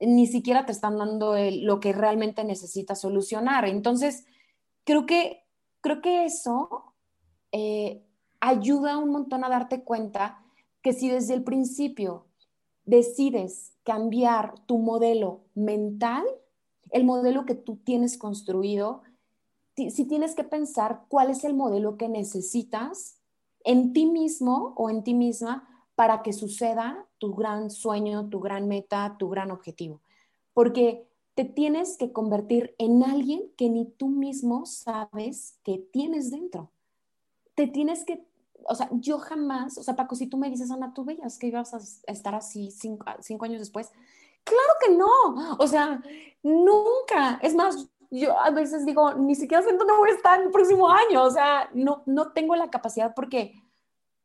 [0.00, 3.66] ni siquiera te están dando lo que realmente necesitas solucionar.
[3.66, 4.24] Entonces,
[4.84, 5.44] creo que,
[5.80, 6.94] creo que eso
[7.52, 8.02] eh,
[8.40, 10.42] ayuda un montón a darte cuenta
[10.82, 12.26] que si desde el principio
[12.84, 16.24] decides cambiar tu modelo mental,
[16.90, 19.02] el modelo que tú tienes construido,
[19.76, 23.18] si tienes que pensar cuál es el modelo que necesitas
[23.64, 25.69] en ti mismo o en ti misma
[26.00, 30.00] para que suceda tu gran sueño, tu gran meta, tu gran objetivo.
[30.54, 36.70] Porque te tienes que convertir en alguien que ni tú mismo sabes que tienes dentro.
[37.54, 38.24] Te tienes que,
[38.66, 41.48] o sea, yo jamás, o sea, Paco, si tú me dices, Ana, tú veías que
[41.48, 43.92] ibas a estar así cinco, cinco años después.
[44.42, 46.02] Claro que no, o sea,
[46.42, 47.38] nunca.
[47.42, 50.88] Es más, yo a veces digo, ni siquiera sé dónde voy a estar el próximo
[50.88, 53.52] año, o sea, no, no tengo la capacidad porque,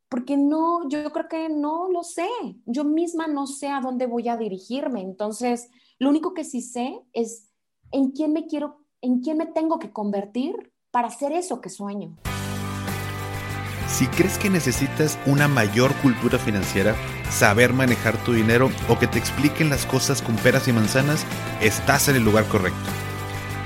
[0.08, 2.28] porque no, yo creo que no lo sé,
[2.64, 7.00] yo misma no sé a dónde voy a dirigirme, entonces, lo único que sí sé
[7.12, 7.50] es
[7.90, 12.16] en quién me quiero, en quién me tengo que convertir para hacer eso que sueño.
[13.88, 16.94] Si crees que necesitas una mayor cultura financiera,
[17.30, 21.24] saber manejar tu dinero o que te expliquen las cosas con peras y manzanas,
[21.60, 22.78] estás en el lugar correcto.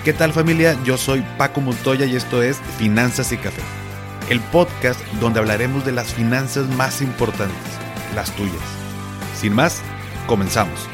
[0.04, 0.78] ¿Qué tal familia?
[0.84, 3.62] Yo soy Paco Montoya y esto es Finanzas y Café,
[4.30, 7.58] el podcast donde hablaremos de las finanzas más importantes,
[8.14, 8.62] las tuyas.
[9.34, 9.82] Sin más,
[10.28, 10.88] comenzamos.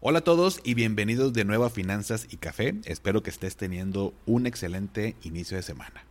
[0.00, 2.76] Hola a todos y bienvenidos de nuevo a Finanzas y Café.
[2.86, 6.04] Espero que estés teniendo un excelente inicio de semana.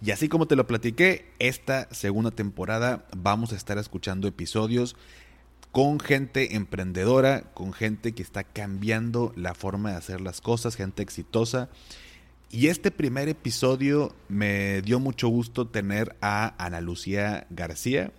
[0.00, 4.96] Y así como te lo platiqué, esta segunda temporada vamos a estar escuchando episodios
[5.76, 11.02] con gente emprendedora, con gente que está cambiando la forma de hacer las cosas, gente
[11.02, 11.68] exitosa.
[12.50, 18.10] Y este primer episodio me dio mucho gusto tener a Ana Lucía García.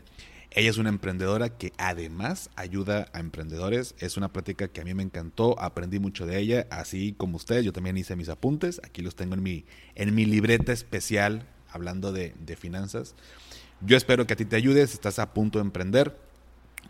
[0.52, 3.96] Ella es una emprendedora que además ayuda a emprendedores.
[3.98, 7.66] Es una práctica que a mí me encantó, aprendí mucho de ella, así como ustedes.
[7.66, 9.66] Yo también hice mis apuntes, aquí los tengo en mi,
[9.96, 13.16] en mi libreta especial hablando de, de finanzas.
[13.82, 16.27] Yo espero que a ti te ayudes, estás a punto de emprender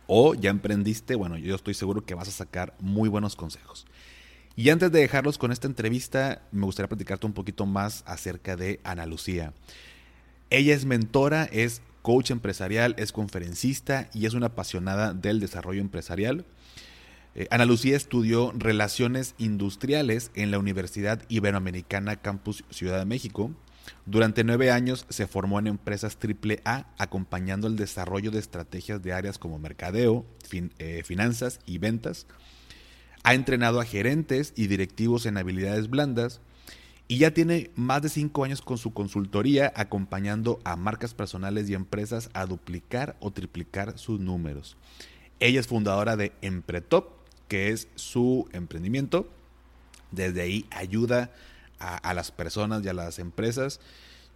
[0.07, 3.85] o ya emprendiste, bueno, yo estoy seguro que vas a sacar muy buenos consejos.
[4.55, 8.79] Y antes de dejarlos con esta entrevista, me gustaría platicarte un poquito más acerca de
[8.83, 9.53] Ana Lucía.
[10.49, 16.45] Ella es mentora, es coach empresarial, es conferencista y es una apasionada del desarrollo empresarial.
[17.35, 23.51] Eh, Ana Lucía estudió relaciones industriales en la Universidad Iberoamericana Campus Ciudad de México
[24.05, 29.37] durante nueve años se formó en empresas AAA acompañando el desarrollo de estrategias de áreas
[29.37, 32.27] como mercadeo, eh, finanzas y ventas.
[33.23, 36.41] Ha entrenado a gerentes y directivos en habilidades blandas
[37.07, 41.73] y ya tiene más de cinco años con su consultoría acompañando a marcas personales y
[41.73, 44.75] empresas a duplicar o triplicar sus números.
[45.39, 47.11] Ella es fundadora de Empretop,
[47.47, 49.29] que es su emprendimiento.
[50.11, 51.29] Desde ahí ayuda a,
[52.13, 53.79] las personas y a las empresas.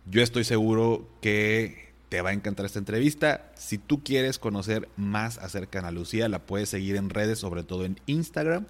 [0.06, 3.52] Yo estoy seguro que te va a encantar esta entrevista.
[3.56, 7.63] Si tú quieres conocer más acerca de Ana Lucía, la puedes seguir en redes, sobre
[7.63, 8.66] todo en Instagram.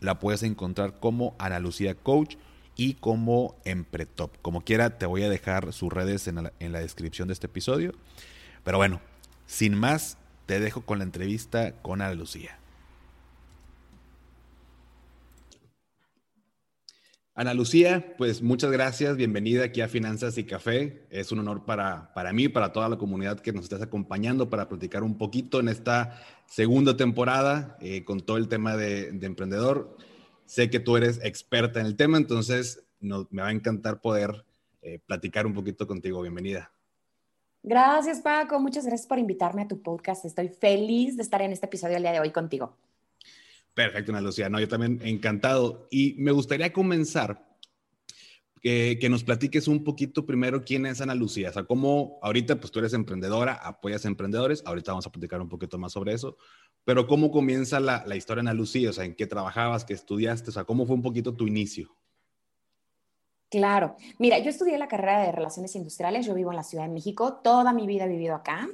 [0.00, 2.36] La puedes encontrar como Ana Lucía Coach
[2.74, 4.36] y como Empretop.
[4.42, 7.46] Como quiera, te voy a dejar sus redes en la, en la descripción de este
[7.46, 7.92] episodio.
[8.64, 9.00] Pero bueno,
[9.46, 12.58] sin más, te dejo con la entrevista con Ana Lucía.
[17.38, 21.06] Ana Lucía, pues muchas gracias, bienvenida aquí a Finanzas y Café.
[21.10, 24.70] Es un honor para, para mí, para toda la comunidad que nos estás acompañando para
[24.70, 29.98] platicar un poquito en esta segunda temporada eh, con todo el tema de, emprendedor.
[30.46, 34.46] Sé que tú eres experta en el tema, entonces me va a encantar poder
[34.80, 36.22] eh, platicar un poquito contigo.
[36.22, 36.72] Bienvenida.
[37.62, 38.58] Gracias, Paco.
[38.60, 40.24] Muchas gracias por invitarme a tu podcast.
[40.24, 42.74] Estoy feliz de estar en este episodio el día de hoy contigo.
[43.76, 44.48] Perfecto, Ana Lucía.
[44.48, 45.86] No, yo también encantado.
[45.90, 47.46] Y me gustaría comenzar
[48.62, 51.50] que, nos platiques un poquito primero quién es Ana Lucía.
[51.50, 54.62] O sea, cómo ahorita, pues tú eres emprendedora, apoyas a emprendedores.
[54.64, 56.38] Ahorita vamos a platicar un poquito más sobre eso.
[56.84, 59.92] Pero cómo comienza la, la historia de Ana Lucía, o sea, en qué trabajabas, qué
[59.92, 61.94] estudiaste, o sea, cómo fue un poquito tu inicio.
[63.50, 63.96] Claro.
[64.18, 66.24] Mira, yo estudié la carrera de Relaciones Industriales.
[66.24, 67.40] Yo vivo en la Ciudad de México.
[67.44, 68.70] Toda mi vida he vivido acá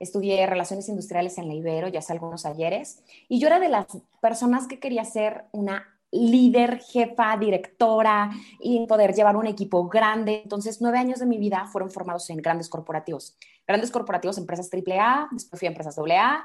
[0.00, 3.86] estudié relaciones industriales en la Ibero, ya hace algunos ayeres, y yo era de las
[4.20, 10.40] personas que quería ser una líder, jefa, directora y poder llevar un equipo grande.
[10.42, 13.36] Entonces, nueve años de mi vida fueron formados en grandes corporativos.
[13.66, 16.44] Grandes corporativos, empresas AAA, después fui a empresas AA,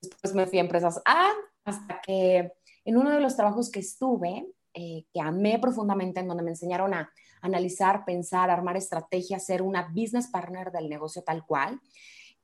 [0.00, 1.32] después me fui a empresas A,
[1.64, 2.52] hasta que
[2.84, 6.94] en uno de los trabajos que estuve, eh, que amé profundamente, en donde me enseñaron
[6.94, 7.10] a
[7.42, 11.80] analizar, pensar, armar estrategias, ser una business partner del negocio tal cual,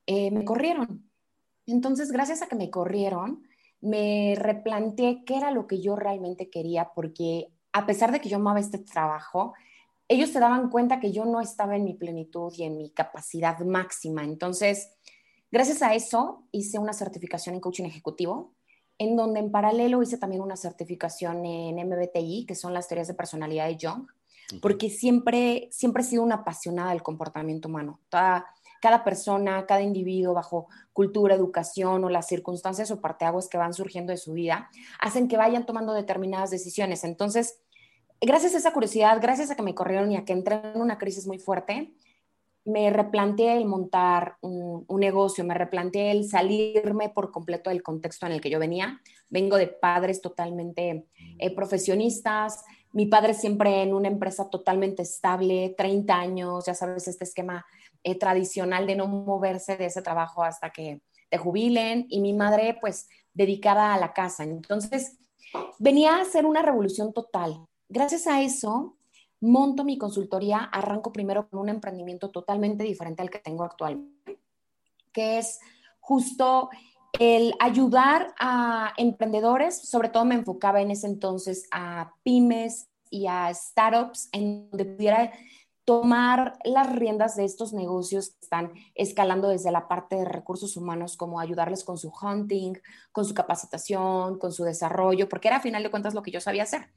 [0.05, 1.09] eh, me corrieron.
[1.65, 3.43] Entonces, gracias a que me corrieron,
[3.81, 8.37] me replanteé qué era lo que yo realmente quería, porque a pesar de que yo
[8.37, 9.53] amaba este trabajo,
[10.07, 13.59] ellos se daban cuenta que yo no estaba en mi plenitud y en mi capacidad
[13.59, 14.23] máxima.
[14.23, 14.91] Entonces,
[15.51, 18.53] gracias a eso, hice una certificación en coaching ejecutivo,
[18.97, 23.15] en donde en paralelo hice también una certificación en MBTI, que son las teorías de
[23.15, 24.07] personalidad de Jung,
[24.61, 27.99] porque siempre, siempre he sido una apasionada del comportamiento humano.
[28.09, 28.45] Toda,
[28.83, 34.11] cada persona, cada individuo, bajo cultura, educación o las circunstancias o parteaguas que van surgiendo
[34.11, 34.69] de su vida,
[34.99, 37.05] hacen que vayan tomando determinadas decisiones.
[37.05, 37.61] Entonces,
[38.19, 40.97] gracias a esa curiosidad, gracias a que me corrieron y a que entré en una
[40.97, 41.93] crisis muy fuerte,
[42.65, 48.33] me replanteé el montar un, negocio, me replanteé el salirme por completo del contexto en
[48.33, 48.99] el que yo venía.
[49.29, 51.07] Vengo de padres totalmente
[51.39, 57.23] eh, profesionistas, mi padre siempre en una empresa totalmente estable, 30 años, ya sabes, este
[57.23, 57.65] esquema
[58.03, 62.77] eh, tradicional de no moverse de ese trabajo hasta que te jubilen, y mi madre
[62.79, 64.43] pues dedicada a la casa.
[64.43, 65.17] Entonces,
[65.79, 67.65] venía a hacer una revolución total.
[67.89, 68.97] Gracias a eso,
[69.41, 74.39] monto mi consultoría, arranco primero con un emprendimiento totalmente diferente al que tengo actualmente,
[75.11, 75.59] que es
[75.99, 76.69] justo
[77.19, 83.53] el ayudar a emprendedores, sobre todo me enfocaba en ese entonces a pymes y a
[83.53, 85.31] startups en donde pudiera
[85.85, 91.17] tomar las riendas de estos negocios que están escalando desde la parte de recursos humanos,
[91.17, 92.73] como ayudarles con su hunting,
[93.11, 96.39] con su capacitación, con su desarrollo, porque era a final de cuentas lo que yo
[96.39, 96.89] sabía hacer.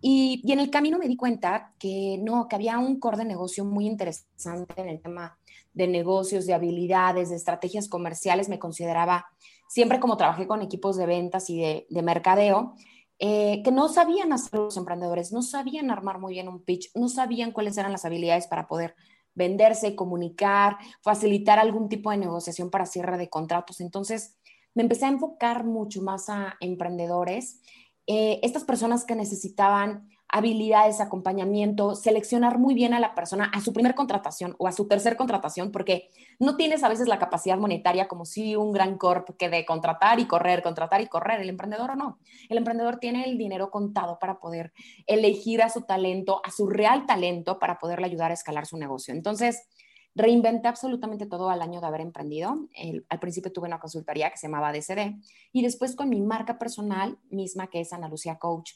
[0.00, 3.64] Y, en el camino me di cuenta que no, que había un core de negocio
[3.64, 5.38] muy interesante en el tema
[5.74, 8.48] de negocios, de habilidades, de estrategias comerciales.
[8.48, 9.26] Me consideraba,
[9.68, 12.74] siempre como trabajé con equipos de ventas y de, de mercadeo,
[13.22, 17.08] eh, que no sabían hacer los emprendedores, no sabían armar muy bien un pitch, no
[17.10, 18.96] sabían cuáles eran las habilidades para poder
[19.34, 23.80] venderse, comunicar, facilitar algún tipo de negociación para cierre de contratos.
[23.80, 24.38] Entonces,
[24.74, 27.60] me empecé a enfocar mucho más a emprendedores
[28.06, 33.72] eh, estas personas que necesitaban habilidades, acompañamiento, seleccionar muy bien a la persona a su
[33.72, 38.08] primer contratación o a su tercer contratación, porque no tienes a veces la capacidad monetaria
[38.08, 41.40] como si un gran corp que de contratar y correr, contratar y correr.
[41.40, 42.18] El emprendedor no.
[42.48, 44.72] El emprendedor tiene el dinero contado para poder
[45.06, 49.14] elegir a su talento, a su real talento, para poderle ayudar a escalar su negocio.
[49.14, 49.66] Entonces,
[50.14, 52.68] Reinventé absolutamente todo al año de haber emprendido.
[53.08, 55.20] al principio tuve una consultoría que se llamaba DCD
[55.52, 58.72] y después con mi marca personal misma, que es Ana Lucía Coach,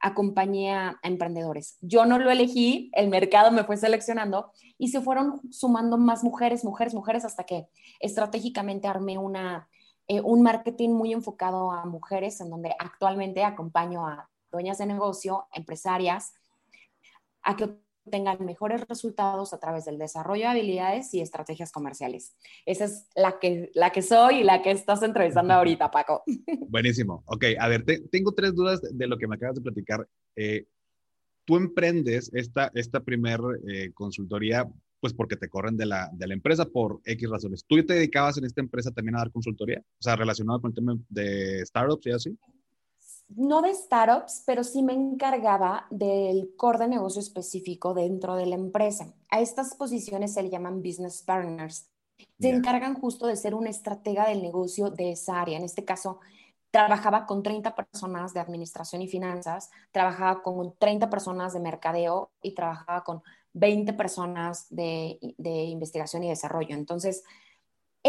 [0.00, 1.76] acompañé a, emprendedores.
[1.80, 6.64] Yo no lo elegí, el mercado me fue seleccionando y se fueron sumando más mujeres,
[6.64, 7.68] mujeres, mujeres, hasta que
[8.00, 9.68] estratégicamente armé una,
[10.06, 15.46] eh, un marketing muy enfocado a mujeres, en donde actualmente acompaño a dueñas de negocio,
[15.52, 16.34] empresarias,
[17.42, 22.34] a que tengan mejores resultados a través del desarrollo de habilidades y estrategias comerciales.
[22.66, 26.22] Esa es la que, la que soy y la que estás entrevistando ahorita, Paco.
[26.68, 27.22] Buenísimo.
[27.26, 30.08] Ok, a ver, tengo tres dudas de lo que me acabas de platicar.
[30.36, 30.66] Eh,
[31.44, 34.68] tú emprendes esta, esta primer eh, consultoría
[35.00, 37.64] pues porque te corren de la, de la empresa por X razones.
[37.64, 39.80] ¿Tú te dedicabas en esta empresa también a dar consultoría?
[39.80, 42.38] O sea, relacionado con el tema de startups y así
[43.28, 48.54] no de startups, pero sí me encargaba del core de negocio específico dentro de la
[48.54, 49.12] empresa.
[49.30, 51.90] A estas posiciones se le llaman business partners.
[52.40, 55.58] Se encargan justo de ser una estratega del negocio de esa área.
[55.58, 56.20] En este caso,
[56.70, 62.54] trabajaba con 30 personas de administración y finanzas, trabajaba con 30 personas de mercadeo y
[62.54, 66.74] trabajaba con 20 personas de, de investigación y desarrollo.
[66.74, 67.24] Entonces,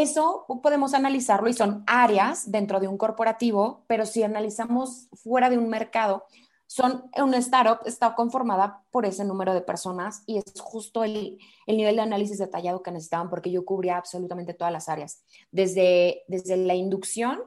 [0.01, 5.57] eso podemos analizarlo y son áreas dentro de un corporativo, pero si analizamos fuera de
[5.57, 6.23] un mercado,
[6.67, 11.95] son una startup está conformada por ese número de personas y es justo el, nivel
[11.95, 16.75] de análisis detallado que necesitaban porque yo cubría absolutamente todas las áreas, desde, desde la
[16.75, 17.41] inducción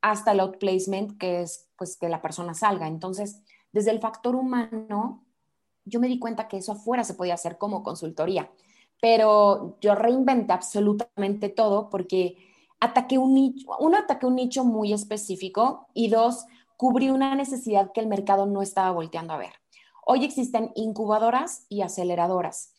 [0.00, 2.86] hasta el outplacement, que es pues que la persona salga.
[2.86, 5.24] Entonces, desde el factor humano,
[5.84, 8.48] yo me di cuenta que eso afuera se podía hacer como consultoría
[9.00, 12.36] pero yo reinventé absolutamente todo porque
[12.80, 18.00] ataqué un nicho, uno, ataqué un nicho muy específico y dos, cubrí una necesidad que
[18.00, 19.52] el mercado no estaba volteando a ver.
[20.10, 22.72] Hoy existen incubadoras y aceleradoras.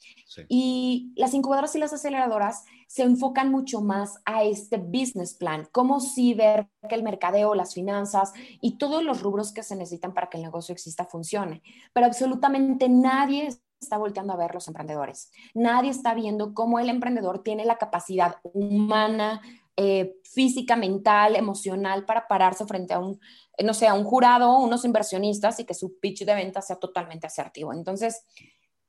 [0.48, 6.00] Y las incubadoras y las aceleradoras se enfocan mucho más a este business plan, cómo
[6.00, 10.28] sí ver que el mercadeo, las finanzas y todos los rubros que se necesitan para
[10.28, 11.62] que el negocio exista funcione.
[11.94, 15.32] Pero absolutamente nadie está volteando a ver los emprendedores.
[15.54, 19.42] Nadie está viendo cómo el emprendedor tiene la capacidad humana,
[19.78, 23.20] eh, física, mental, emocional para pararse frente a un,
[23.64, 27.28] no sé, a un jurado, unos inversionistas y que su pitch de venta sea totalmente
[27.28, 27.72] asertivo.
[27.72, 28.26] Entonces,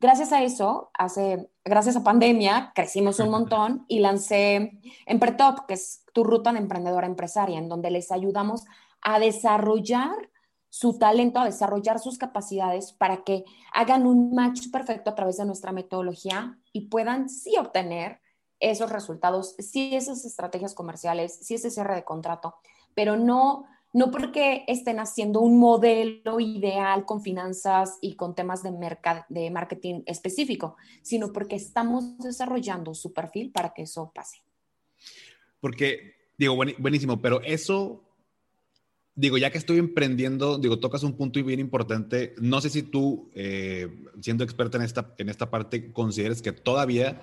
[0.01, 6.05] gracias a eso, hace, gracias a pandemia, crecimos un montón y lancé Empretop, que es
[6.13, 8.65] tu ruta de emprendedora empresaria, en donde les ayudamos
[9.01, 10.31] a desarrollar
[10.71, 15.45] su talento, a desarrollar sus capacidades para que hagan un match perfecto a través de
[15.45, 18.21] nuestra metodología y puedan sí obtener
[18.61, 22.55] esos resultados, sí esas estrategias comerciales, sí ese cierre de contrato,
[22.95, 28.71] pero no no porque estén haciendo un modelo ideal con finanzas y con temas de,
[29.29, 34.43] de marketing específico, sino porque estamos desarrollando su perfil para que eso pase.
[35.61, 38.03] Porque, digo, buenísimo, pero eso,
[39.21, 42.35] digo, ya que estoy emprendiendo, digo, tocas un punto bien importante.
[42.41, 43.89] No sé si tú, eh,
[44.21, 47.21] siendo experta en esta, en esta parte, consideres que todavía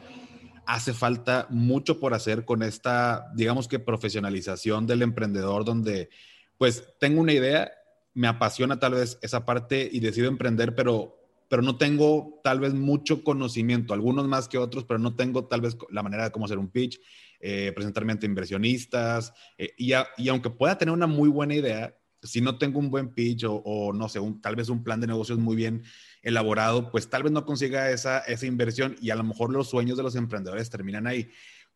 [0.68, 6.10] hace falta mucho por hacer con esta, digamos que profesionalización del emprendedor, donde
[6.58, 7.72] pues tengo una idea,
[8.14, 11.18] me apasiona tal vez esa parte y decido emprender, pero,
[11.50, 15.62] pero no tengo tal vez mucho conocimiento, algunos más que otros, pero no tengo tal
[15.62, 17.00] vez la manera de cómo hacer un pitch,
[17.40, 19.94] eh, presentarme ante inversionistas, eh, y,
[20.30, 24.10] aunque pueda tener una muy buena idea, si no tengo un buen pitch o, no
[24.10, 25.84] sé, un, tal vez un plan de negocios muy bien
[26.24, 29.98] elaborado, pues tal vez no consiga esa, esa inversión y a lo mejor los sueños
[29.98, 31.30] de los emprendedores terminan ahí.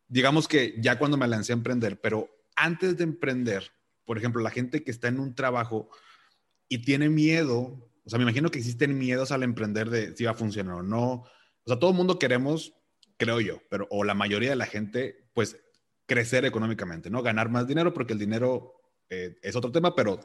[0.08, 3.72] Digamos que ya cuando me lancé a emprender, pero antes de emprender,
[4.04, 5.90] por ejemplo, la gente que está en un trabajo
[6.68, 10.32] y tiene miedo, o sea, me imagino que existen miedos al emprender de si va
[10.32, 11.12] a funcionar o no.
[11.12, 12.74] O sea, todo el mundo queremos,
[13.22, 15.56] creo yo, pero o la mayoría de la gente, pues
[16.08, 17.22] crecer económicamente, ¿no?
[17.22, 20.20] Ganar más dinero porque el dinero eh, es otro tema, pero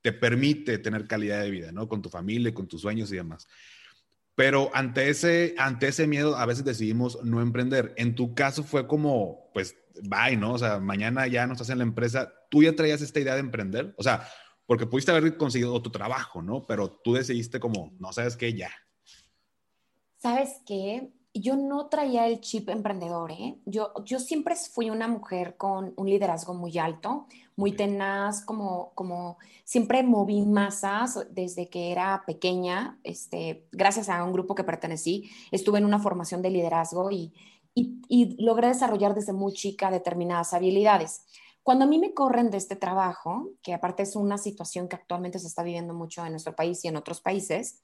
[0.00, 1.88] te permite tener calidad de vida, ¿no?
[1.88, 3.46] Con tu familia, con tus sueños y demás.
[4.34, 7.92] Pero ante ese, ante ese miedo a veces decidimos no emprender.
[7.98, 10.54] En tu caso fue como, pues, bye, ¿no?
[10.54, 12.32] O sea, mañana ya no estás en la empresa.
[12.48, 13.92] ¿Tú ya traías esta idea de emprender?
[13.98, 14.26] O sea,
[14.64, 16.64] porque pudiste haber conseguido otro trabajo, ¿no?
[16.66, 18.70] Pero tú decidiste como, no sabes qué, ya.
[20.16, 21.12] ¿Sabes qué?
[21.34, 23.58] Yo no traía el chip emprendedor, ¿eh?
[23.64, 29.36] Yo, yo siempre fui una mujer con un liderazgo muy alto, muy tenaz, como, como
[29.64, 35.78] siempre moví masas desde que era pequeña, este, gracias a un grupo que pertenecí, estuve
[35.78, 37.32] en una formación de liderazgo y,
[37.74, 41.24] y, logré desarrollar desde muy chica determinadas habilidades.
[41.62, 45.38] Cuando a mí me corren de este trabajo, que aparte es una situación que actualmente
[45.38, 47.80] se está viviendo mucho en nuestro país y en otros países,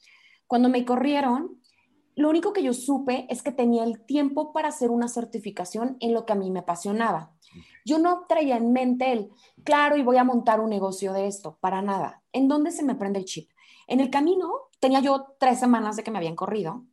[0.47, 1.61] cuando me corrieron,
[2.17, 6.15] lo único que yo supe es que tenía el tiempo para hacer una certificación en
[6.15, 7.33] lo que a mí me apasionaba.
[7.85, 9.31] Yo no traía en mente el,
[9.65, 12.23] claro, y voy a montar un negocio de esto, para nada.
[12.33, 13.51] ¿En dónde se me prende el chip?
[13.87, 16.85] En el camino tenía yo tres semanas de que me habían corrido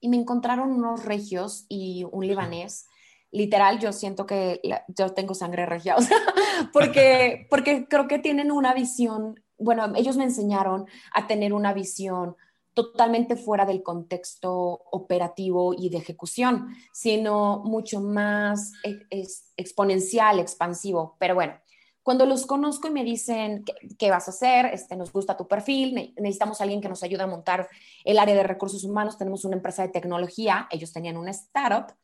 [0.00, 2.86] y me encontraron unos regios y un libanés.
[3.30, 5.96] Literal, yo siento que yo tengo sangre regia,
[6.72, 12.36] porque, porque creo que tienen una visión, bueno, ellos me enseñaron a tener una visión
[12.74, 14.52] totalmente fuera del contexto
[14.90, 18.72] operativo y de ejecución, sino mucho más
[19.56, 21.16] exponencial, expansivo.
[21.18, 21.54] Pero bueno,
[22.02, 23.64] cuando los conozco y me dicen,
[23.98, 24.66] ¿qué, vas a hacer?
[24.66, 27.68] Este, nos gusta tu perfil, necesitamos a alguien que nos ayude a montar
[28.04, 31.94] el área de recursos humanos, tenemos una empresa de tecnología, ellos tenían una startup.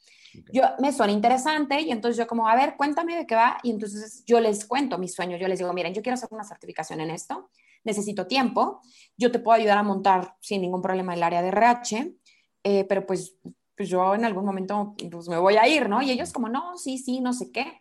[0.53, 3.59] Yo, me suena interesante y entonces yo como, a ver, cuéntame de qué va.
[3.63, 6.45] Y entonces yo les cuento mi sueño, yo les digo, miren, yo quiero hacer una
[6.45, 7.51] certificación en esto,
[7.89, 8.81] necesito tiempo,
[9.17, 12.15] yo te puedo ayudar a montar sin ningún problema el área de RH,
[12.63, 13.37] eh, pero pues,
[13.77, 16.03] pues yo en algún momento pues me voy a ir, ¿no?
[16.03, 17.79] Y ellos como, no, sí, sí, no sé qué.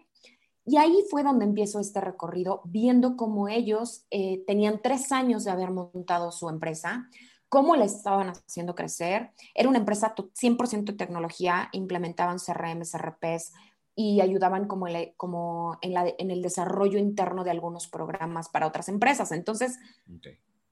[0.65, 5.51] Y ahí fue donde empiezo este recorrido, viendo cómo ellos eh, tenían tres años de
[5.51, 7.09] haber montado su empresa,
[7.47, 9.31] cómo la estaban haciendo crecer.
[9.55, 13.53] Era una empresa 100% de tecnología, implementaban CRM, CRPs
[13.99, 14.85] y ayudaban como,
[15.17, 19.31] como en, la, en, el desarrollo interno de algunos programas para otras empresas.
[19.31, 19.79] Entonces,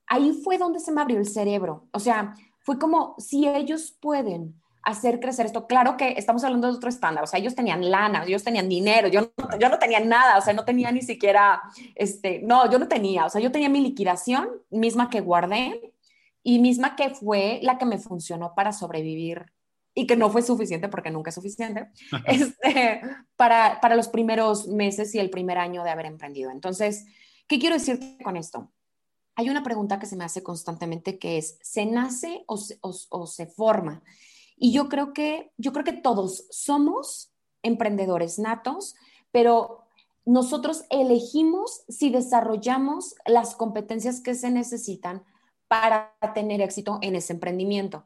[0.06, 1.88] ahí fue donde se me abrió el cerebro.
[1.92, 5.66] O sea, fue como si ellos pueden hacer crecer esto.
[5.66, 9.08] Claro que estamos hablando de otro estándar, o sea, ellos tenían lana, ellos tenían dinero,
[9.08, 11.64] yo no, yo no tenía nada, o sea, no tenía ni siquiera,
[11.96, 15.96] este, no, yo no tenía, o sea, yo tenía mi liquidación misma que guardé
[16.44, 19.52] y misma que fue la que me funcionó para sobrevivir
[19.96, 21.90] y que no fue suficiente porque nunca es suficiente,
[22.28, 23.02] este,
[23.36, 26.52] para, para los primeros meses y el primer año de haber emprendido.
[26.52, 27.06] Entonces,
[27.48, 28.72] ¿qué quiero decirte con esto?
[29.36, 33.48] Hay una pregunta que se me hace constantemente que es, ¿se nace o o se
[33.48, 34.04] forma?
[34.58, 37.34] Y yo creo que, yo creo que todos somos
[37.64, 38.96] emprendedores natos,
[39.32, 39.86] pero
[40.26, 45.24] nosotros elegimos si desarrollamos las competencias que se necesitan
[45.68, 48.06] para tener éxito en ese emprendimiento.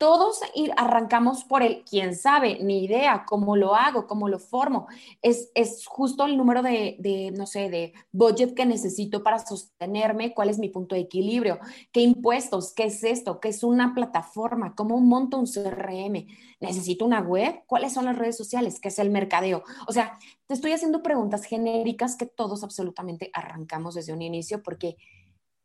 [0.00, 0.40] Todos
[0.78, 4.86] arrancamos por el, quién sabe, ni idea, cómo lo hago, cómo lo formo.
[5.20, 10.32] Es, es justo el número de, de, no sé, de budget que necesito para sostenerme,
[10.32, 11.58] cuál es mi punto de equilibrio,
[11.92, 16.26] qué impuestos, qué es esto, qué es una plataforma, cómo monto un CRM,
[16.60, 19.64] necesito una web, cuáles son las redes sociales, qué es el mercadeo.
[19.86, 24.96] O sea, te estoy haciendo preguntas genéricas que todos absolutamente arrancamos desde un inicio porque,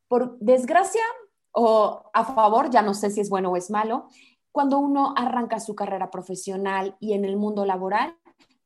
[0.08, 1.00] por desgracia,
[1.58, 4.08] o a favor, ya no sé si es bueno o es malo,
[4.52, 8.14] cuando uno arranca su carrera profesional y en el mundo laboral,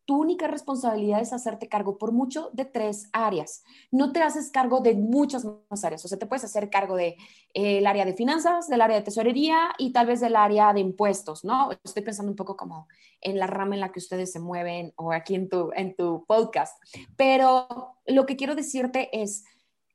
[0.06, 3.62] tu única responsabilidad es hacerte cargo por mucho de tres áreas.
[3.92, 6.04] No te haces cargo de muchas más áreas.
[6.04, 7.14] O sea, te puedes hacer cargo del
[7.54, 10.80] de, eh, área de finanzas, del área de tesorería y tal vez del área de
[10.80, 11.70] impuestos, ¿no?
[11.84, 12.88] Estoy pensando un poco como
[13.20, 16.24] en la rama en la que ustedes se mueven o aquí en tu, en tu
[16.26, 16.76] podcast.
[17.16, 19.44] Pero lo que quiero decirte es,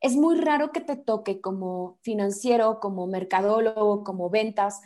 [0.06, 4.82] es muy raro que te toque como financiero, como mercadólogo, como ventas,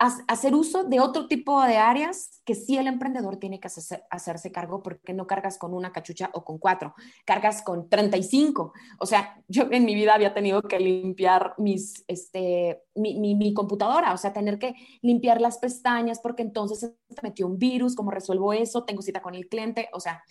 [0.00, 4.82] hacer uso de otro tipo de áreas que sí el emprendedor tiene que hacerse, cargo
[4.82, 8.72] porque no cargas con una cachucha o con cuatro, cargas con 35.
[8.98, 14.14] O sea, yo en mi vida había tenido que limpiar mis, este, mi, mi, computadora,
[14.14, 18.52] o sea, tener que limpiar las pestañas porque entonces se metió un virus, ¿cómo resuelvo
[18.52, 18.84] eso?
[18.84, 20.24] Tengo cita con el cliente, o sea,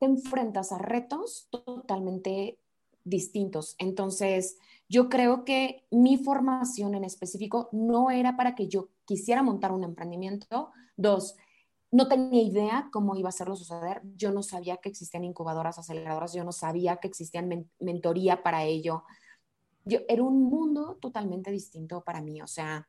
[0.00, 2.58] te enfrentas a retos totalmente
[3.08, 3.74] distintos.
[3.78, 4.56] Entonces,
[4.88, 9.84] yo creo que mi formación en específico no era para que yo quisiera montar un
[9.84, 10.70] emprendimiento.
[10.96, 11.36] Dos,
[11.90, 14.02] no tenía idea cómo iba a hacerlo suceder.
[14.16, 19.04] Yo no sabía que existían incubadoras, aceleradoras, yo no sabía que existían mentoría para ello.
[19.84, 22.42] Yo, era un mundo totalmente distinto para mí.
[22.42, 22.86] O sea,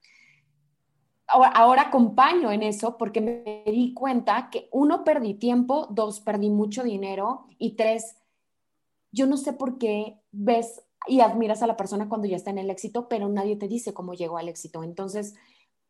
[1.27, 6.49] ahora, ahora, acompaño en eso porque me di cuenta que uno, perdí tiempo, dos, perdí
[6.49, 8.18] mucho dinero y tres,
[9.11, 12.57] yo no sé por qué ves y admiras a la persona cuando ya está en
[12.57, 14.83] el éxito, pero nadie te dice cómo llegó al éxito.
[14.83, 15.35] Entonces,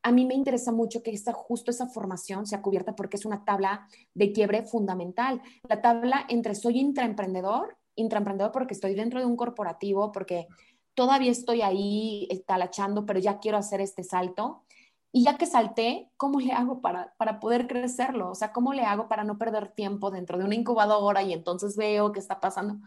[0.03, 3.43] a mí me interesa mucho que esta, justo esa formación sea cubierta porque es una
[3.43, 5.41] tabla de quiebre fundamental.
[5.67, 10.47] La tabla entre soy intraemprendedor, intraemprendedor porque estoy dentro de un corporativo, porque
[10.93, 14.63] todavía estoy ahí talachando, pero ya quiero hacer este salto.
[15.11, 18.29] Y ya que salté, ¿cómo le hago para, para poder crecerlo?
[18.29, 21.75] O sea, ¿cómo le hago para no perder tiempo dentro de una incubadora y entonces
[21.75, 22.77] veo qué está pasando?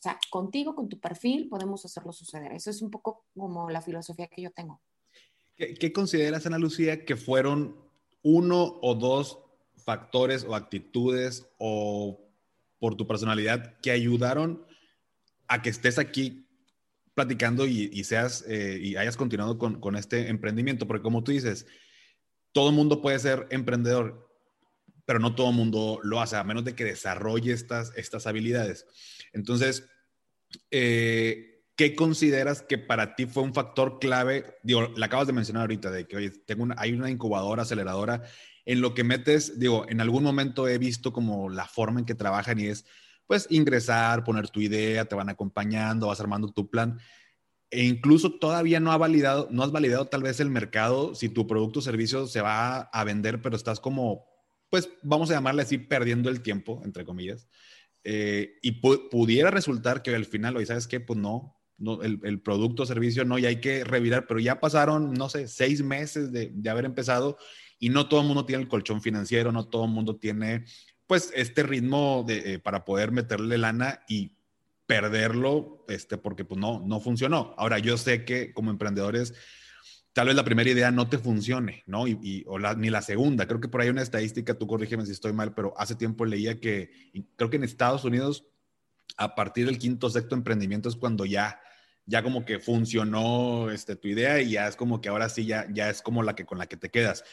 [0.00, 2.52] Sea, contigo, con tu perfil, podemos hacerlo suceder.
[2.52, 4.80] Eso es un poco como la filosofía que yo tengo.
[5.56, 7.76] ¿Qué, consideras, Ana Lucía, que fueron
[8.22, 9.38] uno o dos
[9.76, 12.18] factores o actitudes o
[12.78, 14.64] por tu personalidad que ayudaron
[15.48, 16.46] a que estés aquí
[17.12, 20.86] platicando y, seas eh, y hayas continuado con, con, este emprendimiento?
[20.86, 21.66] Porque como tú dices,
[22.52, 24.30] todo mundo puede ser emprendedor,
[25.04, 28.86] pero no todo mundo lo hace, a menos de que desarrolle estas, estas habilidades.
[29.32, 29.88] Entonces,
[30.70, 34.58] eh, ¿qué consideras que para ti fue un factor clave?
[34.62, 36.32] Digo, la acabas de mencionar ahorita, de que oye,
[36.76, 38.22] hay una incubadora, aceleradora,
[38.66, 42.14] en lo que metes, digo, en algún momento he visto como la forma en que
[42.14, 42.84] trabajan y es,
[43.26, 46.98] pues, ingresar, poner tu idea, te van acompañando, vas armando tu plan.
[47.70, 51.46] E incluso todavía no ha validado, no has validado tal vez el mercado, si tu
[51.46, 54.26] producto o servicio se va a vender, pero estás como,
[54.68, 57.48] pues, vamos a llamarle así, perdiendo el tiempo, entre comillas.
[58.04, 61.00] Eh, y pudiera resultar que al final, oye, ¿sabes qué?
[61.00, 61.60] Pues no,
[62.02, 65.82] el, producto o servicio no, y hay que revirar, pero ya pasaron, no sé, seis
[65.82, 67.38] meses de, haber empezado
[67.78, 70.64] y no todo el mundo tiene el colchón financiero, no todo el mundo tiene
[71.06, 74.32] pues este ritmo de, eh, para poder meterle lana y
[74.86, 77.54] perderlo, este, porque pues no, no funcionó.
[77.56, 79.34] Ahora, yo sé que como emprendedores,
[80.12, 82.08] tal vez la primera idea no te funcione, ¿no?
[82.08, 83.46] Y, o ni la segunda.
[83.46, 86.60] Creo que por ahí una estadística, tú corrígeme si estoy mal, pero hace tiempo leía
[86.60, 86.90] que
[87.36, 88.46] creo que en Estados Unidos,
[89.16, 91.60] a partir del quinto o sexto emprendimiento es cuando ya
[92.10, 95.66] ya como que funcionó este, tu idea y ya es como que ahora sí ya,
[95.72, 97.24] ya es como la que con la que te quedas.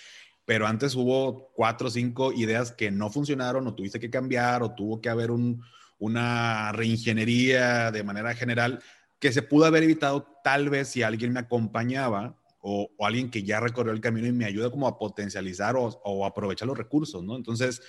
[0.46, 4.76] Pero antes hubo cuatro o cinco ideas que no funcionaron o tuviste que cambiar o
[4.76, 5.64] tuvo que haber un,
[5.98, 8.82] una reingeniería de manera general
[9.20, 12.38] que se pudo haber evitado tal vez si alguien me acompañaba
[12.70, 16.26] o, alguien que ya recorrió el camino y me ayuda como a potencializar o, o
[16.26, 17.36] aprovechar los recursos, ¿no?
[17.36, 17.82] Entonces,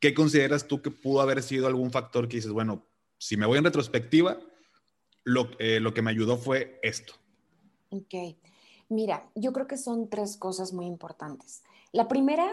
[0.00, 2.86] ¿qué consideras tú que pudo haber sido algún factor que dices, bueno,
[3.18, 4.38] si me voy en retrospectiva,
[5.58, 7.14] eh, lo, que me ayudó fue esto.
[7.88, 8.14] Ok.
[8.90, 11.62] Mira, yo creo que son tres cosas muy importantes.
[11.92, 12.50] La primera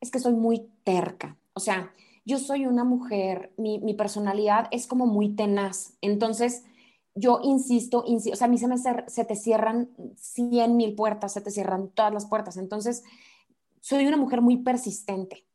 [0.00, 1.36] es que soy muy terca.
[1.52, 1.92] O sea,
[2.24, 5.94] yo soy una mujer, mi, personalidad es como muy tenaz.
[6.00, 6.64] Entonces,
[7.14, 11.40] yo insisto, o sea, a mí se, me se te cierran 100 mil puertas, se
[11.40, 12.56] te cierran todas las puertas.
[12.56, 13.04] Entonces,
[13.80, 15.46] soy una mujer muy persistente.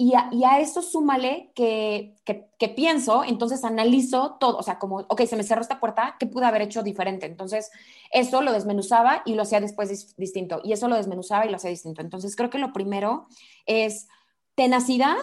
[0.00, 5.34] Y a, eso súmale que, que, pienso, entonces analizo todo, o sea, como, ok, se
[5.34, 7.26] me cerró esta puerta, ¿qué pude haber hecho diferente?
[7.26, 7.72] Entonces,
[8.12, 11.70] eso lo desmenuzaba y lo hacía después distinto, y eso lo desmenuzaba y lo hacía
[11.70, 12.00] distinto.
[12.00, 13.26] Entonces, creo que lo primero
[13.66, 14.06] es
[14.54, 15.16] tenacidad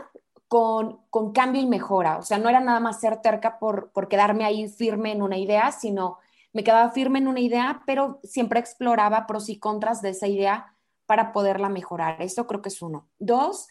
[1.10, 4.46] con, cambio y mejora, o sea, no era nada más ser terca por, por quedarme
[4.46, 6.18] ahí firme en una idea, sino
[6.54, 10.74] me quedaba firme en una idea, pero siempre exploraba pros y contras de esa idea
[11.06, 12.22] para poderla mejorar.
[12.22, 13.10] Eso creo que es uno.
[13.20, 13.68] Dos,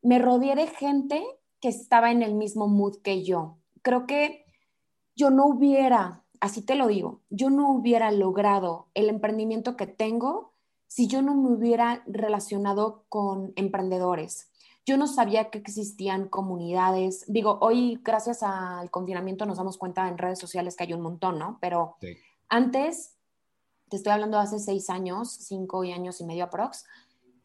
[0.00, 1.22] me rodeé de gente
[1.60, 3.58] que estaba en el mismo mood que yo.
[3.82, 4.46] Creo que
[5.14, 10.54] yo no hubiera, así te lo digo, yo no hubiera logrado el emprendimiento que tengo
[10.86, 14.50] si yo no me hubiera relacionado con emprendedores.
[14.86, 17.24] Yo no sabía que existían comunidades.
[17.26, 21.38] Digo, hoy gracias al confinamiento nos damos cuenta en redes sociales que hay un montón,
[21.38, 21.58] ¿no?
[21.60, 21.96] Pero
[22.48, 23.16] antes,
[23.88, 26.84] te estoy hablando de hace seis años, cinco años y medio aprox,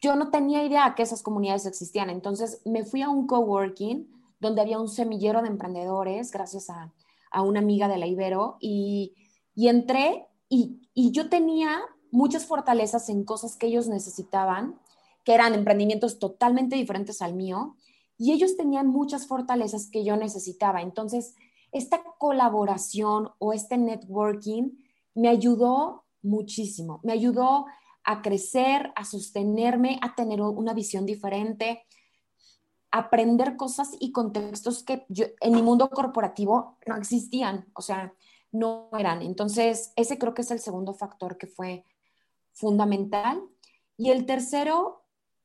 [0.00, 2.10] yo no tenía idea que esas comunidades existían.
[2.10, 4.08] Entonces me fui a un coworking
[4.40, 6.92] donde había un semillero de emprendedores, gracias a,
[7.42, 9.14] una amiga de la Ibero, y,
[9.54, 14.80] entré y, y, yo tenía muchas fortalezas en cosas que ellos necesitaban,
[15.24, 17.76] que eran emprendimientos totalmente diferentes al mío,
[18.18, 20.82] y ellos tenían muchas fortalezas que yo necesitaba.
[20.82, 21.34] Entonces,
[21.72, 24.72] esta colaboración o este networking
[25.14, 27.66] me ayudó muchísimo, me ayudó
[28.04, 31.84] a crecer, a sostenerme, a tener una visión diferente,
[32.90, 35.06] aprender cosas y contextos que
[35.40, 38.12] en mi mundo corporativo no existían, o sea,
[38.52, 39.22] no eran.
[39.22, 41.84] Entonces, ese creo que es el segundo factor que fue
[42.52, 43.42] fundamental.
[43.96, 44.99] Y el tercero,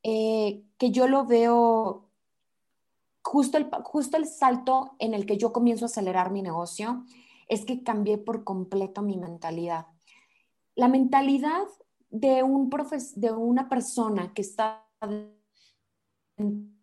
[0.07, 2.11] eh, que yo lo veo
[3.23, 7.03] justo el, justo el salto en el que yo comienzo a acelerar mi negocio,
[7.47, 9.87] es que cambié por completo mi mentalidad.
[10.75, 11.63] La mentalidad
[12.11, 12.69] de, un
[13.15, 14.87] de una persona que está
[16.37, 16.77] en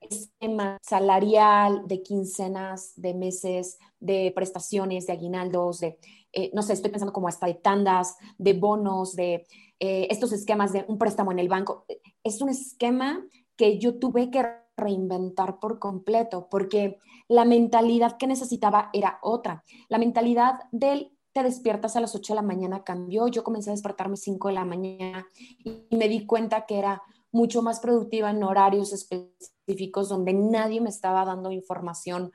[0.00, 5.98] esquema salarial, de quincenas, de meses, de prestaciones, de aguinaldos, de,
[6.32, 9.46] eh, no sé, estoy pensando como hasta de tandas, de bonos, de
[9.80, 11.84] eh, estos esquemas de un préstamo en el banco.
[12.24, 13.24] Es un esquema
[13.56, 14.44] que yo tuve que
[14.76, 19.64] reinventar por completo, porque la mentalidad que necesitaba era otra.
[19.88, 23.28] La mentalidad del te despiertas a las 8 de la mañana cambió.
[23.28, 25.26] Yo comencé a despertarme a 5 de la mañana
[25.58, 30.88] y me di cuenta que era mucho más productiva en horarios específicos donde nadie me
[30.88, 32.32] estaba dando información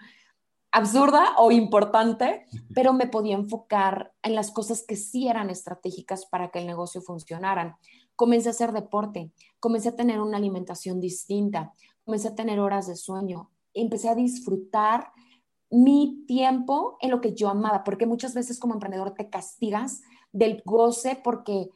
[0.72, 6.50] absurda o importante, pero me podía enfocar en las cosas que sí eran estratégicas para
[6.50, 7.78] que el negocio funcionara.
[8.16, 11.74] Comencé a hacer deporte, comencé a tener una alimentación distinta,
[12.06, 15.12] comencé a tener horas de sueño, empecé a disfrutar
[15.70, 20.62] mi tiempo en lo que yo amaba, porque muchas veces como emprendedor te castigas del
[20.66, 21.70] goce porque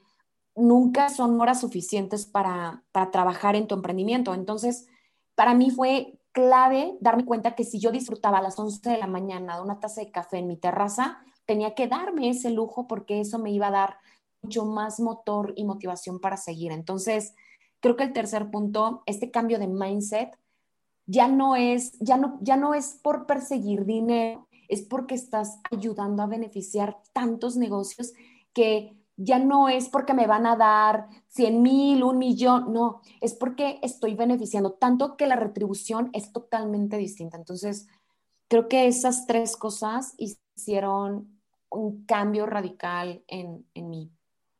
[0.55, 4.34] nunca son horas suficientes para, trabajar en tu emprendimiento.
[4.34, 4.88] Entonces,
[5.36, 9.08] para mí fue clave darme cuenta que si yo disfrutaba a las 11 de la
[9.08, 13.21] mañana de una taza de café en mi terraza, tenía que darme ese lujo porque
[13.21, 13.98] eso me iba a dar
[14.41, 16.74] mucho más motor y motivación para seguir.
[16.74, 17.34] Entonces,
[17.80, 20.38] creo que el tercer punto, este cambio de mindset,
[21.06, 26.21] ya no es, ya no, ya no es por perseguir dinero, es porque estás ayudando
[26.21, 28.12] a beneficiar tantos negocios
[28.54, 33.34] que ya no es porque me van a dar 100 mil, un millón, no, es
[33.34, 37.38] porque estoy beneficiando tanto que la retribución es totalmente distinta.
[37.38, 37.88] Entonces,
[38.47, 44.12] creo que esas tres cosas hicieron un cambio radical en, en mí,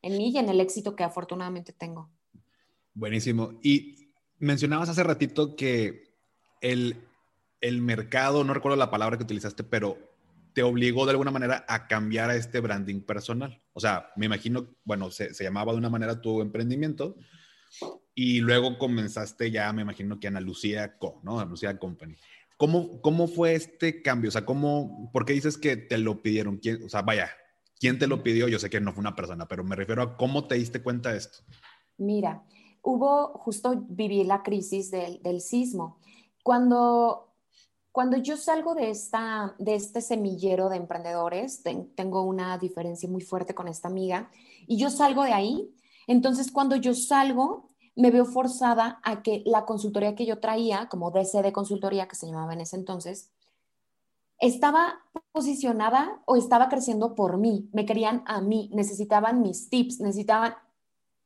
[0.02, 2.10] en mí y en el éxito que afortunadamente tengo.
[2.94, 3.54] Buenísimo.
[3.62, 6.16] Y mencionabas hace ratito que
[6.62, 7.04] el,
[7.62, 9.98] el mercado, no recuerdo la palabra que utilizaste, pero
[10.56, 13.62] te obligó de alguna manera a cambiar a este branding personal.
[13.74, 17.18] O sea, me imagino, bueno, se, se, llamaba de una manera tu emprendimiento
[18.16, 21.42] y luego comenzaste ya, me imagino que Ana Lucía Co, ¿no?
[21.42, 22.16] Ana Lucía Company.
[22.56, 24.30] ¿Cómo, ¿Cómo fue este cambio?
[24.30, 26.56] O sea, ¿cómo, por qué dices que te lo pidieron?
[26.56, 27.30] ¿Quién, o sea, vaya,
[27.78, 28.48] ¿quién te lo pidió?
[28.48, 31.12] Yo sé que no fue una persona, pero me refiero a cómo te diste cuenta
[31.12, 31.40] de esto.
[31.98, 32.46] Mira,
[32.82, 36.00] hubo, justo viví la crisis del, del sismo
[36.44, 37.35] cuando,
[37.96, 41.64] cuando yo salgo de, esta, de este semillero de emprendedores,
[41.96, 44.30] tengo una diferencia muy fuerte con esta amiga,
[44.68, 45.74] y yo salgo de ahí,
[46.06, 51.10] entonces cuando yo salgo, me veo forzada a que la consultoría que yo traía, como
[51.10, 53.32] DC de consultoría que se llamaba en ese entonces,
[54.40, 55.00] estaba
[55.32, 60.56] posicionada o estaba creciendo por mí, me querían a mí, necesitaban mis tips, necesitaban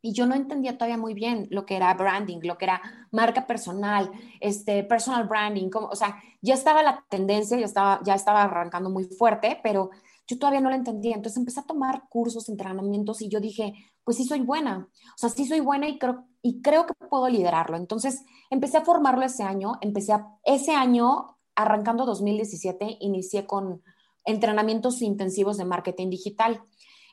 [0.02, 2.82] y yo no entendía todavía muy bien lo que era branding, lo que era
[3.12, 8.16] marca personal, este, personal branding, como, o sea, ya estaba la tendencia, ya estaba, ya
[8.16, 9.90] estaba arrancando muy fuerte, pero
[10.30, 11.16] yo todavía no lo entendía.
[11.16, 14.88] Entonces empecé a tomar cursos, entrenamientos y yo dije, pues sí soy buena.
[15.16, 17.78] O sea, sí soy buena y creo, y creo que puedo liderarlo.
[17.78, 19.74] Entonces empecé a formarlo ese año.
[19.82, 23.82] Empecé a, ese año, arrancando 2017, inicié con
[24.24, 26.62] entrenamientos intensivos de marketing digital.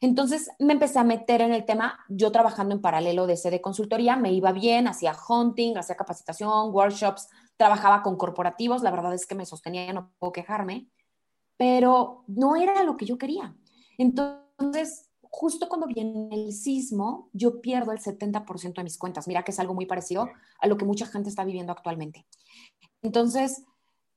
[0.01, 3.61] Entonces me empecé a meter en el tema, yo trabajando en paralelo de ese de
[3.61, 9.27] consultoría, me iba bien, hacía hunting, hacía capacitación, workshops, trabajaba con corporativos, la verdad es
[9.27, 10.89] que me sostenía, no puedo quejarme,
[11.57, 13.57] pero no era lo que yo quería.
[13.99, 19.27] Entonces, justo cuando viene el sismo, yo pierdo el 70% de mis cuentas.
[19.27, 20.29] Mira que es algo muy parecido
[20.61, 22.27] a lo que mucha gente está viviendo actualmente.
[23.03, 23.65] Entonces,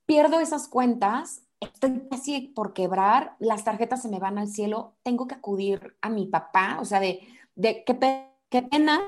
[0.06, 5.26] pierdo esas cuentas estoy casi por quebrar, las tarjetas se me van al cielo, tengo
[5.26, 7.20] que acudir a mi papá, o sea, de,
[7.54, 9.00] de qué, pena,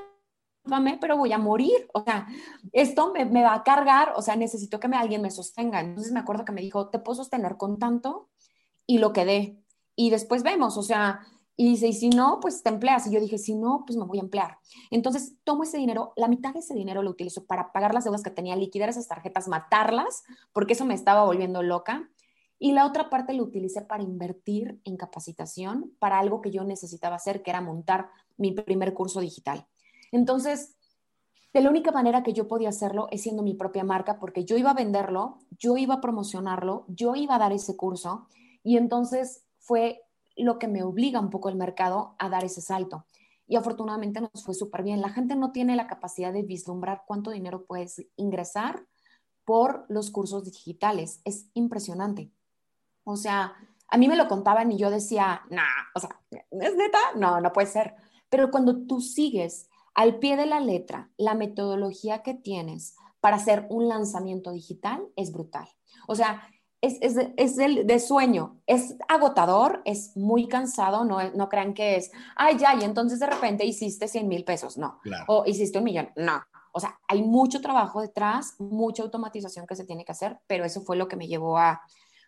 [1.01, 2.27] pero voy a morir, o sea,
[2.73, 5.81] esto me, me, va a cargar, o sea, necesito que me, alguien me sostenga.
[5.81, 8.29] Entonces me acuerdo que me dijo, te puedo sostener con tanto
[8.87, 9.59] y lo quedé.
[9.97, 13.07] Y después vemos, o sea, y dice, y si no, pues te empleas.
[13.07, 14.59] Y yo dije, si no, pues me voy a emplear.
[14.91, 18.23] Entonces tomo ese dinero, la mitad de ese dinero lo utilizo para pagar las deudas
[18.23, 22.11] que tenía, liquidar esas tarjetas, matarlas, porque eso me estaba volviendo loca.
[22.65, 27.17] Y la otra parte lo utilicé para invertir en capacitación para algo que yo necesitaba
[27.17, 29.67] hacer, que era montar mi primer curso digital.
[30.13, 30.77] Entonces,
[31.53, 34.57] de la única manera que yo podía hacerlo es siendo mi propia marca, porque yo
[34.57, 38.29] iba a venderlo, yo iba a promocionarlo, yo iba a dar ese curso.
[38.63, 40.05] Y entonces fue
[40.37, 43.07] lo que me obliga un poco el mercado a dar ese salto.
[43.49, 45.01] Y afortunadamente nos fue súper bien.
[45.01, 48.87] La gente no tiene la capacidad de vislumbrar cuánto dinero puedes ingresar
[49.45, 51.21] por los cursos digitales.
[51.25, 52.31] Es impresionante.
[53.05, 53.55] O sea,
[53.89, 55.63] a mí me lo contaban y yo decía, no,
[55.95, 56.99] o sea, ¿es neta?
[57.17, 57.95] No, no puede ser.
[58.31, 63.67] Pero cuando tú sigues al pie de la letra la metodología que tienes para hacer
[63.69, 65.69] un lanzamiento digital, es brutal.
[66.09, 66.49] O sea,
[66.81, 71.97] es, es, es el de sueño, es agotador, es muy cansado, no, no crean que
[71.97, 75.85] es, ay, ya, y entonces de repente hiciste 100 mil pesos, no, o hiciste un
[75.85, 76.43] millón, no.
[76.73, 80.81] O sea, hay mucho trabajo detrás, mucha automatización que se tiene que hacer, pero eso
[80.81, 81.83] fue lo que me llevó a,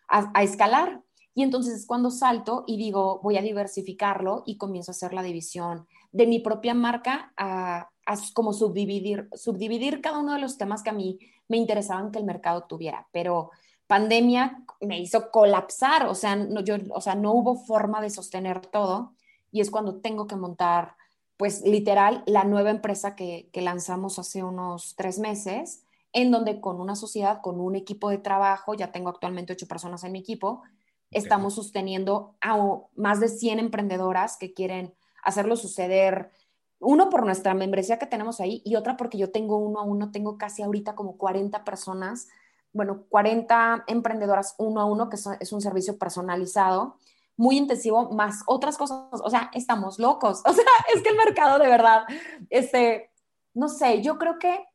[0.07, 1.01] a, escalar.
[1.33, 5.23] Y entonces es cuando salto y digo, voy a diversificarlo y comienzo a hacer la
[5.23, 7.89] división de mi propia marca a,
[8.33, 12.25] como subdividir, subdividir cada uno de los temas que a mí me interesaban que el
[12.25, 13.07] mercado tuviera.
[13.11, 13.51] Pero
[13.87, 18.65] pandemia me hizo colapsar, o sea, no, yo, o sea, no hubo forma de sostener
[18.65, 19.13] todo
[19.51, 20.95] y es cuando tengo que montar,
[21.37, 25.84] pues literal, la nueva empresa que, que lanzamos hace unos tres meses
[26.15, 30.05] en donde con una sociedad, con un equipo de trabajo, ya tengo actualmente ocho personas
[30.05, 30.63] en mi equipo,
[31.11, 32.57] estamos sosteniendo a
[32.95, 36.31] más de 100 emprendedoras que quieren hacerlo suceder,
[36.79, 40.11] uno por nuestra membresía que tenemos ahí y otra porque yo tengo uno a uno,
[40.11, 42.29] tengo casi ahorita como 40 personas,
[42.71, 46.97] bueno, 40 emprendedoras uno a uno, que es un servicio personalizado,
[47.35, 51.59] muy intensivo, más otras cosas, o sea, estamos locos, o sea, es que el mercado
[51.59, 52.03] de verdad,
[52.49, 53.11] este,
[53.53, 54.65] no sé, yo creo que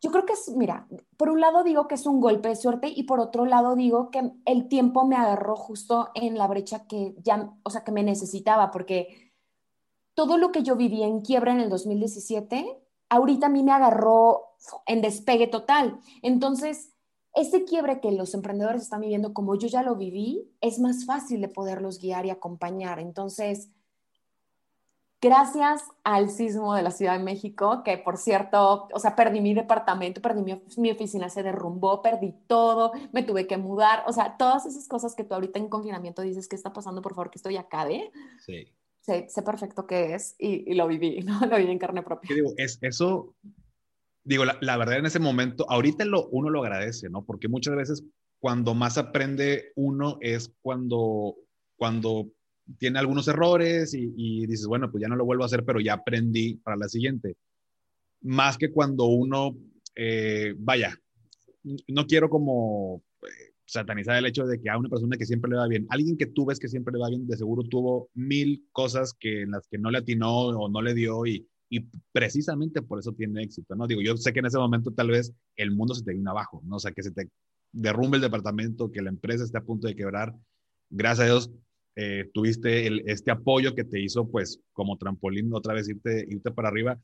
[0.00, 2.88] yo creo que es, mira, por un lado digo que es un golpe de suerte
[2.88, 7.14] y por otro lado digo que el tiempo me agarró justo en la brecha que
[7.22, 9.32] ya, o sea, que me necesitaba, porque
[10.14, 14.56] todo lo que yo viví en quiebra en el 2017, ahorita a mí me agarró
[14.86, 15.98] en despegue total.
[16.22, 16.92] Entonces,
[17.34, 21.42] ese quiebre que los emprendedores están viviendo, como yo ya lo viví, es más fácil
[21.42, 22.98] de poderlos guiar y acompañar.
[22.98, 23.70] Entonces,
[25.26, 29.54] gracias al sismo de la Ciudad de México, que por cierto, o sea, perdí mi
[29.54, 30.42] departamento, perdí
[30.76, 35.16] mi, oficina, se derrumbó, perdí todo, me tuve que mudar, o sea, todas esas cosas
[35.16, 37.02] que tú ahorita en confinamiento dices, ¿qué está pasando?
[37.02, 38.10] Por favor, que estoy acá, ¿de?
[38.44, 38.72] Sí.
[39.00, 41.40] Sé, sé perfecto qué es y, lo viví, ¿no?
[41.46, 42.28] Lo viví en carne propia.
[42.28, 42.52] ¿Qué digo?
[42.56, 43.34] Es, eso,
[44.22, 47.24] digo, la, la, verdad en ese momento, ahorita lo, uno lo agradece, ¿no?
[47.24, 48.04] Porque muchas veces
[48.38, 51.34] cuando más aprende uno es cuando,
[51.76, 52.28] cuando
[52.78, 55.94] tiene algunos errores y, dices, bueno, pues ya no lo vuelvo a hacer, pero ya
[55.94, 57.36] aprendí para la siguiente.
[58.22, 59.56] Más que cuando uno,
[59.94, 60.98] eh, vaya,
[61.88, 65.56] no quiero como eh, satanizar el hecho de que a una persona que siempre le
[65.56, 68.66] va bien, alguien que tú ves que siempre le va bien, de seguro tuvo mil
[68.72, 71.80] cosas que en las que no le atinó o no le dio y, y
[72.12, 73.86] precisamente por eso tiene éxito, ¿no?
[73.86, 76.62] Digo, yo sé que en ese momento tal vez el mundo se te viene abajo,
[76.64, 76.76] ¿no?
[76.76, 77.28] O sea, que se te
[77.72, 80.34] derrumbe el departamento, que la empresa esté a punto de quebrar.
[80.90, 81.50] Gracias a Dios,
[81.96, 86.68] eh, tuviste este apoyo que te hizo, pues, como trampolín, otra vez irte, irte para
[86.68, 87.00] arriba.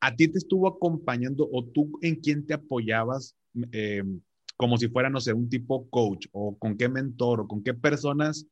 [0.00, 3.34] ¿A ti te estuvo acompañando o tú en quién te apoyabas
[3.72, 4.02] eh,
[4.56, 7.74] como si fuera, no sé, un tipo coach o con qué mentor o con qué
[7.74, 8.46] personas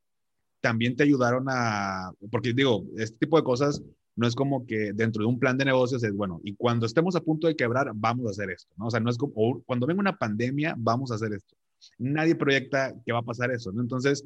[0.60, 3.82] también te ayudaron a, porque digo, este tipo de cosas
[4.14, 7.16] no es como que dentro de un plan de negocios es, bueno, y cuando estemos
[7.16, 8.86] a punto de quebrar, vamos a hacer esto, ¿no?
[8.86, 11.56] O sea, no es como, cuando venga una pandemia, vamos a hacer esto.
[11.98, 13.80] Nadie proyecta que va a pasar eso, ¿no?
[13.82, 14.24] Entonces,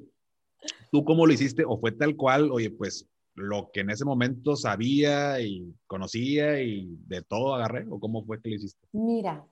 [0.90, 1.64] ¿Tú cómo lo hiciste?
[1.66, 6.96] ¿O fue tal cual, oye, pues lo que en ese momento sabía y conocía y
[7.06, 7.86] de todo agarré?
[7.90, 8.86] ¿O cómo fue que lo hiciste?
[8.92, 9.44] Mira,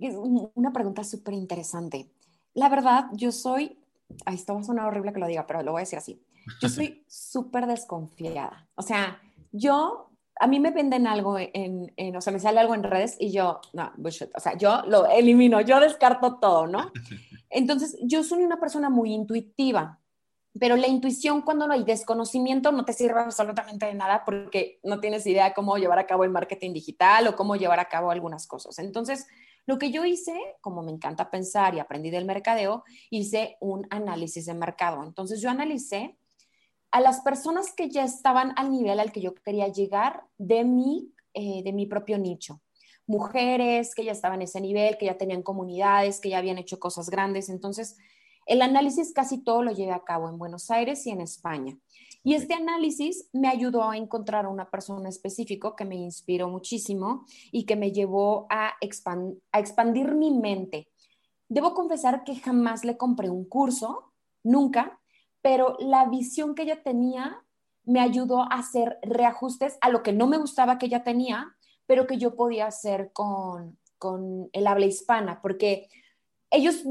[0.00, 2.10] es una pregunta súper interesante.
[2.54, 3.78] La verdad, yo soy,
[4.24, 6.22] ay, esto va a sonar horrible que lo diga, pero lo voy a decir así.
[6.60, 8.68] Yo soy súper desconfiada.
[8.76, 9.20] O sea,
[9.52, 13.16] yo, a mí me venden algo en, en, o sea, me sale algo en redes
[13.18, 14.30] y yo, no, bullshit.
[14.36, 16.92] O sea, yo lo elimino, yo descarto todo, ¿no?
[17.50, 20.00] Entonces, yo soy una persona muy intuitiva
[20.58, 25.00] pero la intuición cuando no hay desconocimiento no te sirve absolutamente de nada porque no
[25.00, 28.46] tienes idea cómo llevar a cabo el marketing digital o cómo llevar a cabo algunas
[28.46, 28.78] cosas.
[28.78, 29.26] Entonces,
[29.66, 34.46] lo que yo hice, como me encanta pensar y aprendí del mercadeo, hice un análisis
[34.46, 35.02] de mercado.
[35.02, 36.16] Entonces, yo analicé
[36.92, 41.12] a las personas que ya estaban al nivel al que yo quería llegar de mi,
[41.34, 42.62] eh, de mi propio nicho.
[43.06, 46.78] Mujeres que ya estaban en ese nivel, que ya tenían comunidades, que ya habían hecho
[46.78, 47.48] cosas grandes.
[47.48, 47.96] Entonces,
[48.46, 51.76] el análisis casi todo lo llevé a cabo en Buenos Aires y en España.
[52.22, 57.24] Y este análisis me ayudó a encontrar a una persona específica que me inspiró muchísimo
[57.52, 58.72] y que me llevó a,
[59.52, 60.88] a expandir mi mente.
[61.48, 64.98] Debo confesar que jamás le compré un curso, nunca,
[65.40, 67.44] pero la visión que ella tenía
[67.84, 71.56] me ayudó a hacer reajustes a lo que no me gustaba que ella tenía,
[71.86, 75.88] pero que yo podía hacer con, con el habla hispana, porque
[76.56, 76.82] ellos,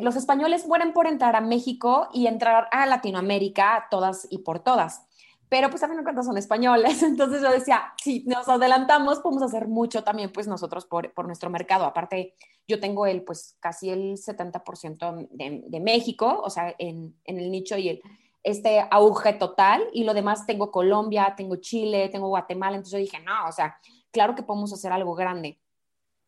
[0.00, 5.06] los españoles mueren por entrar a México y entrar a Latinoamérica todas y por todas.
[5.48, 9.68] Pero pues a me cuentas son españoles, entonces yo decía, si nos adelantamos, podemos hacer
[9.68, 11.84] mucho también pues nosotros por, por nuestro mercado.
[11.84, 12.34] Aparte,
[12.66, 17.50] yo tengo el pues casi el 70% de, de, México, o sea, en, en el
[17.50, 18.02] nicho y el,
[18.42, 23.20] este auge total, y lo demás tengo Colombia, tengo Chile, tengo Guatemala, entonces yo dije,
[23.20, 23.78] no, o sea,
[24.10, 25.58] claro que podemos hacer algo grande.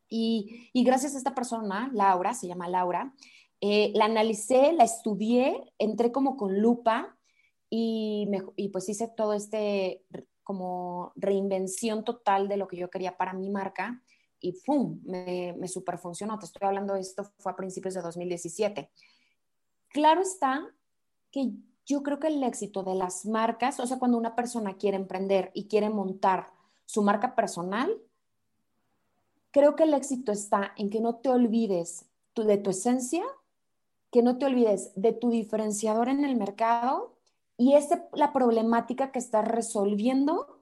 [0.09, 3.13] Y, gracias a esta persona, Laura, se llama Laura,
[3.59, 7.17] eh, la analicé, la estudié, entré como con lupa
[7.69, 10.05] y, y pues hice todo este
[10.43, 14.01] como reinvención total de lo que yo quería para mi marca
[14.39, 15.01] y ¡pum!
[15.03, 16.39] Me, me super funcionó.
[16.39, 18.89] Te estoy hablando de esto, fue a principios de 2017.
[19.89, 20.65] Claro está
[21.31, 21.51] que
[21.85, 25.51] yo creo que el éxito de las marcas, o sea, cuando una persona quiere emprender
[25.53, 26.51] y quiere montar
[26.85, 27.89] su marca personal,
[29.57, 33.23] creo que el éxito está en que no te olvides de tu esencia,
[34.11, 37.17] que no te olvides de tu diferenciador en el mercado
[37.57, 40.61] y ese, la problemática que estás resolviendo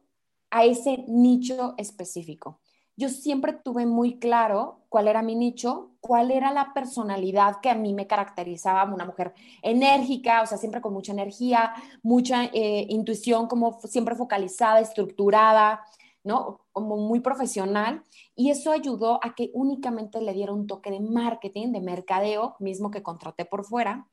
[0.49, 2.61] a ese nicho específico.
[2.95, 7.75] Yo siempre tuve muy claro cuál era mi nicho, cuál era la personalidad que a
[7.75, 13.47] mí me caracterizaba, una mujer enérgica, o sea, siempre con mucha energía, mucha eh, intuición,
[13.47, 15.81] como siempre focalizada, estructurada,
[16.25, 16.65] ¿no?
[16.73, 18.03] Como muy profesional.
[18.35, 22.91] Y eso ayudó a que únicamente le diera un toque de marketing, de mercadeo, mismo
[22.91, 24.09] que contraté por fuera.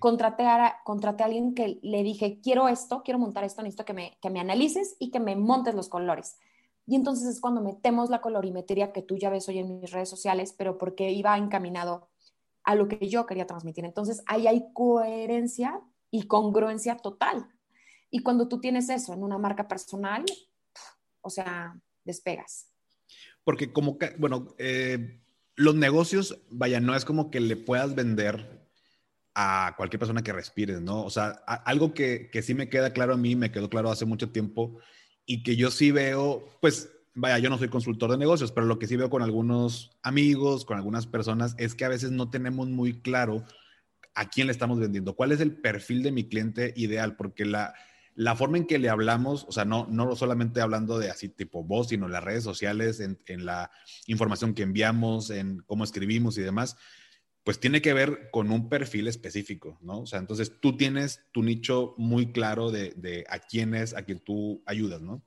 [0.00, 3.92] Contraté, a, contraté a alguien que le dije, quiero esto, quiero montar esto, necesito que
[3.92, 6.38] me, que me analices y que me montes los colores.
[6.86, 10.08] Y entonces es cuando metemos la colorimetría que tú ya ves hoy en mis redes
[10.08, 12.08] sociales, pero porque iba encaminado
[12.64, 13.84] a lo que yo quería transmitir.
[13.84, 17.46] Entonces ahí hay coherencia y congruencia total.
[18.10, 20.24] Y cuando tú tienes eso en una marca personal,
[21.22, 22.68] o sea, despegas.
[23.44, 25.20] Porque como, bueno, eh,
[25.56, 28.62] los negocios, vaya, no es como que le puedas vender
[29.34, 31.04] a cualquier persona que respires, ¿no?
[31.04, 31.30] O sea,
[31.64, 34.78] algo que, que, sí me queda claro a mí, me quedó claro hace mucho tiempo
[35.24, 38.78] y que yo sí veo, pues, vaya, yo no soy consultor de negocios, pero lo
[38.78, 42.68] que sí veo con algunos amigos, con algunas personas, es que a veces no tenemos
[42.68, 43.44] muy claro
[44.14, 47.74] a quién le estamos vendiendo, cuál es el perfil de mi cliente ideal, porque la,
[48.14, 51.64] la forma en que le hablamos, o sea, no, no solamente hablando de así tipo
[51.64, 53.70] voz, sino las redes sociales, en, la
[54.06, 56.76] información que enviamos, en cómo escribimos y demás,
[57.44, 60.00] pues tiene que ver con un perfil específico, ¿no?
[60.00, 64.02] O sea, entonces tú tienes tu nicho muy claro de, de a quién es, a
[64.02, 65.24] quien tú ayudas, ¿no?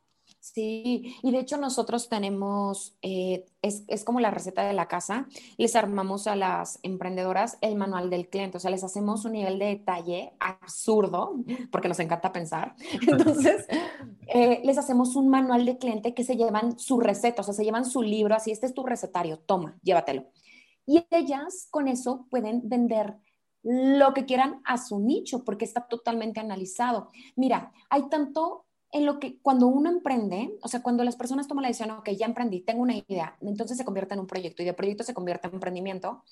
[0.54, 5.28] Sí, y de hecho nosotros tenemos, eh, es, es, como la receta de la casa,
[5.58, 9.58] les armamos a las emprendedoras el manual del cliente, o sea, les hacemos un nivel
[9.58, 11.34] de detalle absurdo,
[11.72, 12.76] porque nos encanta pensar.
[13.08, 13.66] Entonces,
[14.28, 17.66] eh, les hacemos un manual de cliente que se llevan su receta, o sea, se
[17.66, 20.26] llevan su libro, así, este es tu recetario, toma, llévatelo.
[20.86, 23.16] Y ellas con eso pueden vender
[23.64, 27.10] lo que quieran a su nicho, porque está totalmente analizado.
[27.36, 31.64] Mira, hay tanto en lo que cuando uno emprende, o sea, cuando las personas toman
[31.64, 34.66] la decisión, ok, ya emprendí, tengo una idea, entonces se convierte en un proyecto y
[34.66, 36.24] de proyecto se convierte en emprendimiento,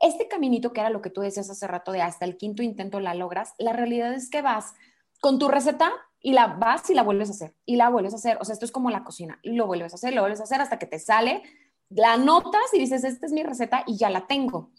[0.00, 3.00] este caminito que era lo que tú decías hace rato de hasta el quinto intento
[3.00, 4.74] la logras, la realidad es que vas
[5.20, 8.16] con tu receta y la vas y la vuelves a hacer y la vuelves a
[8.16, 10.44] hacer, o sea, esto es como la cocina, lo vuelves a hacer, lo vuelves a
[10.44, 11.42] hacer hasta que te sale,
[11.90, 14.70] la notas y dices, esta es mi receta y ya la tengo.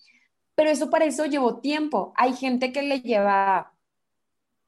[0.56, 2.14] Pero eso para eso llevó tiempo.
[2.16, 3.74] Hay gente que le lleva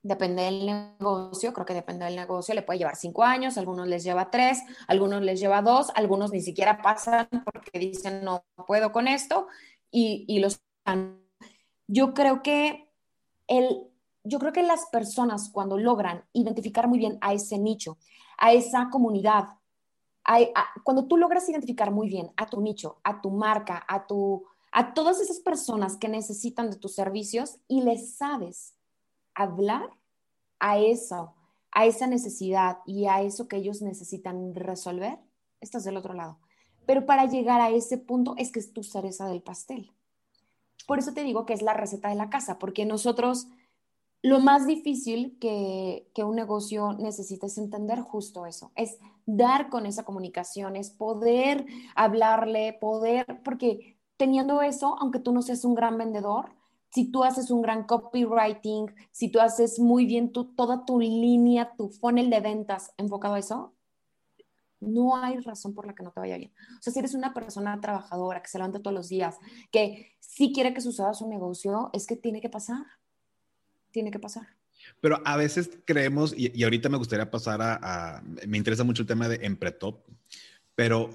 [0.04, 4.04] Depende del negocio, creo que depende del negocio, le puede llevar cinco años, algunos les
[4.04, 9.08] lleva tres, algunos les lleva dos, algunos ni siquiera pasan porque dicen no puedo con
[9.08, 9.48] esto
[9.92, 10.62] y, y los...
[11.88, 12.90] Yo creo que
[13.48, 13.88] el,
[14.24, 17.98] yo creo que las personas cuando logran identificar muy bien a ese nicho,
[18.38, 19.46] a esa comunidad,
[20.84, 24.94] cuando tú logras identificar muy bien a tu nicho, a tu marca, a, tu, a
[24.94, 28.77] todas esas personas que necesitan de tus servicios y les sabes
[29.38, 29.90] hablar
[30.60, 31.34] a eso,
[31.72, 35.20] a esa necesidad y a eso que ellos necesitan resolver,
[35.62, 36.40] estás del otro lado.
[36.86, 39.92] Pero para llegar a ese punto es que es tu cereza del pastel.
[40.88, 43.48] Por eso te digo que es la receta de la casa, porque nosotros
[44.24, 50.04] lo más difícil que, un negocio necesita es entender justo eso, es dar con esa
[50.04, 51.66] comunicación, es poder
[51.96, 56.57] hablarle, poder, porque teniendo eso, aunque tú no seas un gran vendedor,
[56.92, 61.90] si tú haces un gran copywriting, si tú haces muy bien toda tu línea, tu
[61.90, 63.74] funnel de ventas enfocado a eso,
[64.80, 66.54] no hay razón por la que no te vaya bien.
[66.80, 69.38] O sea, si eres una persona trabajadora que se levanta todos los días,
[69.72, 72.86] que sí quiere que suceda su negocio, es que tiene que pasar
[73.98, 74.48] tiene que pasar.
[75.02, 79.28] Pero a veces creemos, y, ahorita me gustaría pasar a, me interesa mucho el tema
[79.28, 80.06] de Empretop,
[80.76, 81.10] pero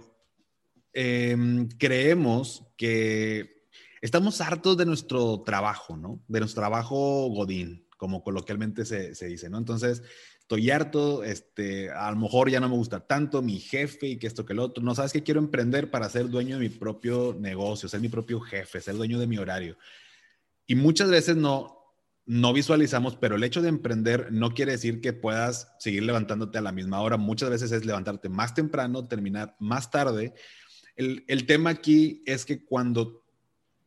[0.93, 3.62] em, creemos que
[4.03, 6.23] estamos hartos de nuestro trabajo, ¿no?
[6.29, 9.57] De nuestro trabajo godín, como coloquialmente se, se dice, ¿no?
[9.57, 10.03] Entonces,
[10.41, 14.27] estoy harto, este, a lo mejor ya no me gusta tanto mi jefe y que
[14.27, 17.35] esto que el otro, no sabes que quiero emprender para ser dueño de mi propio
[17.39, 19.79] negocio, ser mi propio jefe, ser dueño de mi horario.
[20.67, 21.83] Y muchas veces no,
[22.27, 26.63] no visualizamos, pero el hecho de emprender no quiere decir que puedas seguir levantándote a
[26.63, 27.17] la misma hora.
[27.17, 30.35] Muchas veces es levantarte más temprano, terminar más tarde.
[30.95, 33.22] El, tema aquí es que cuando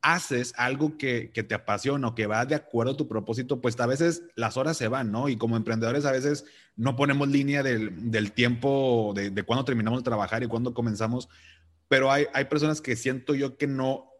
[0.05, 3.87] haces algo que, te apasiona o que va de acuerdo a tu propósito, pues a
[3.87, 5.29] veces las horas se van, ¿no?
[5.29, 6.45] Y como emprendedores a veces
[6.75, 11.27] no ponemos línea del, tiempo, de, de cuándo terminamos de trabajar y cuándo comenzamos,
[11.87, 14.11] pero hay, hay personas que siento yo que no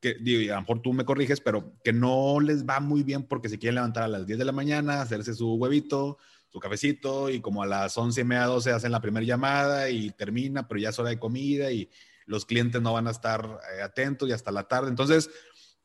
[0.00, 3.22] que digo, a lo mejor tú me corriges, pero que no les va muy bien
[3.24, 6.16] porque se quieren levantar a las 10 de la mañana, hacerse su huevito,
[6.48, 10.10] su cafecito y como a las 11 y media, 12 hacen la primera llamada y
[10.10, 11.90] termina, pero ya es hora de comida y
[12.26, 14.88] los clientes no van a estar eh, atentos y hasta la tarde.
[14.88, 15.30] Entonces,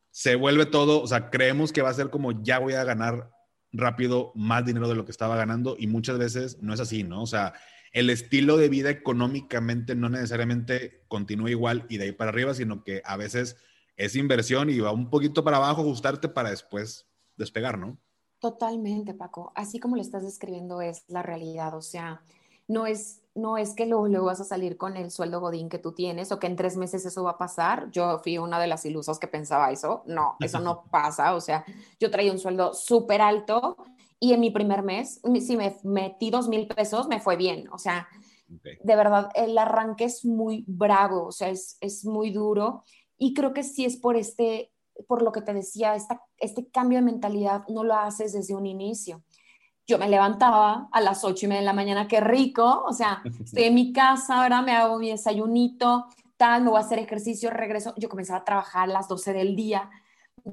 [0.09, 3.31] se vuelve todo, o sea, creemos que va a ser como ya voy a ganar
[3.71, 7.23] rápido más dinero de lo que estaba ganando y muchas veces no es así, ¿no?
[7.23, 7.53] O sea,
[7.93, 12.83] el estilo de vida económicamente no necesariamente continúa igual y de ahí para arriba, sino
[12.83, 13.57] que a veces
[13.95, 17.97] es inversión y va un poquito para abajo, ajustarte para después despegar, ¿no?
[18.39, 19.51] Totalmente, Paco.
[19.55, 21.75] Así como lo estás describiendo es la realidad.
[21.75, 22.23] O sea,
[22.71, 25.91] no es, no es que luego, vas a salir con el sueldo godín que tú
[25.91, 27.91] tienes o que en tres meses eso va a pasar.
[27.91, 30.03] Yo fui una de las ilusas que pensaba eso.
[30.05, 31.35] No, eso no pasa.
[31.35, 31.65] O sea,
[31.99, 33.77] yo traía un sueldo súper alto
[34.19, 37.67] y en mi primer mes, si me metí dos mil pesos, me fue bien.
[37.73, 38.07] O sea,
[38.47, 42.83] de verdad, el arranque es muy bravo, o sea, es, es muy duro
[43.17, 44.71] y creo que sí es por este,
[45.07, 48.65] por lo que te decía, esta, este cambio de mentalidad no lo haces desde un
[48.65, 49.23] inicio.
[49.91, 53.21] Yo me levantaba a las ocho y media de la mañana, qué rico, o sea,
[53.43, 56.05] estoy en mi casa, ahora me hago mi desayunito,
[56.37, 57.93] tal, me voy a hacer ejercicio, regreso.
[57.97, 59.89] Yo comenzaba a trabajar a las 12 del día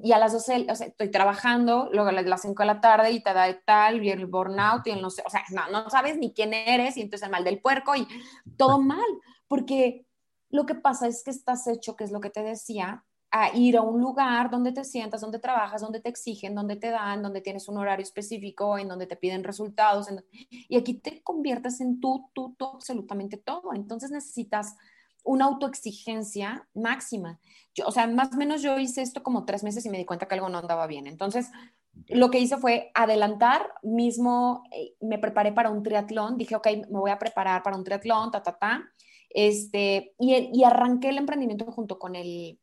[0.02, 3.12] y a las 12, o sea, estoy trabajando, luego a las 5 de la tarde
[3.12, 5.70] y te da de tal, y el burnout, y el no sé, o sea, no,
[5.70, 8.08] no sabes ni quién eres, y entonces el mal del puerco, y
[8.56, 9.06] todo mal,
[9.46, 10.04] porque
[10.50, 13.76] lo que pasa es que estás hecho, que es lo que te decía, a ir
[13.76, 17.40] a un lugar donde te sientas, donde trabajas, donde te exigen, donde te dan, donde
[17.40, 20.08] tienes un horario específico, en donde te piden resultados.
[20.50, 23.74] y aquí te conviertes en tú, tú, tú, absolutamente todo.
[23.74, 24.76] Entonces necesitas
[25.24, 27.38] una autoexigencia máxima.
[27.74, 30.06] Yo, o sea, más o menos yo hice esto como tres meses y me di
[30.06, 31.06] cuenta que algo no andaba bien.
[31.06, 31.50] Entonces,
[32.06, 36.98] lo que hice fue adelantar, mismo eh, me preparé para un triatlón, dije, ok, me
[36.98, 38.84] voy a preparar para un triatlón, ta, ta, ta
[39.30, 42.58] este, y, arranqué el emprendimiento junto con el,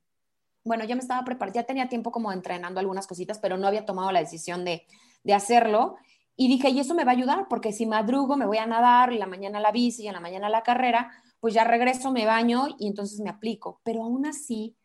[0.66, 3.86] bueno, ya me estaba preparando, ya tenía tiempo como entrenando algunas cositas, pero no había
[3.86, 4.86] tomado la decisión de,
[5.34, 5.96] hacerlo.
[6.36, 9.14] Y dije, y eso me va a ayudar, porque si madrugo me voy a nadar,
[9.14, 12.26] y la mañana la bici, y en la mañana la carrera, pues ya regreso, me
[12.26, 13.80] baño y entonces me aplico.
[13.84, 14.76] Pero aún así,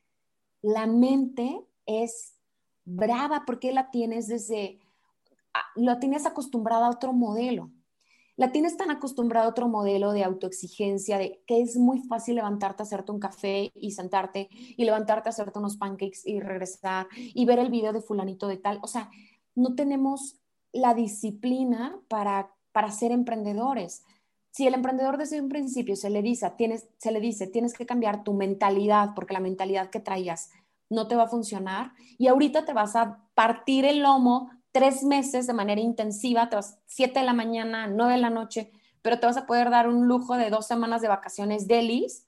[0.62, 2.37] la mente es
[2.85, 4.78] brava porque la tienes desde,
[5.55, 7.70] ah, lo tienes acostumbrada a otro modelo
[8.41, 12.82] la tienes tan acostumbrado a otro modelo de autoexigencia, de que es muy fácil levantarte,
[12.82, 17.68] hacerte un café y sentarte, y levantarte, hacerte unos pancakes y regresar, y ver el
[17.68, 18.78] video de fulanito de tal.
[18.80, 19.11] O sea,
[19.55, 20.41] no tenemos
[20.72, 24.05] la disciplina para, para ser emprendedores.
[24.53, 27.84] Si el emprendedor desde un principio se le, dice, tienes, se le dice, tienes que
[27.84, 30.49] cambiar tu mentalidad, porque la mentalidad que traías
[30.88, 35.47] no te va a funcionar, y ahorita te vas a partir el lomo tres meses
[35.47, 39.27] de manera intensiva, te vas 7 de la mañana, 9 de la noche, pero te
[39.27, 42.27] vas a poder dar un lujo de dos semanas de vacaciones delis,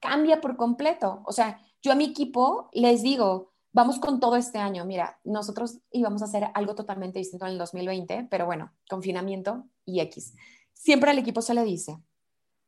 [0.00, 1.22] cambia por completo.
[1.24, 4.84] O sea, yo a mi equipo les digo, vamos con todo este año.
[4.84, 10.00] Mira, nosotros íbamos a hacer algo totalmente distinto en el 2020, pero bueno, confinamiento y
[10.00, 10.34] X.
[10.72, 11.98] Siempre al equipo se le dice,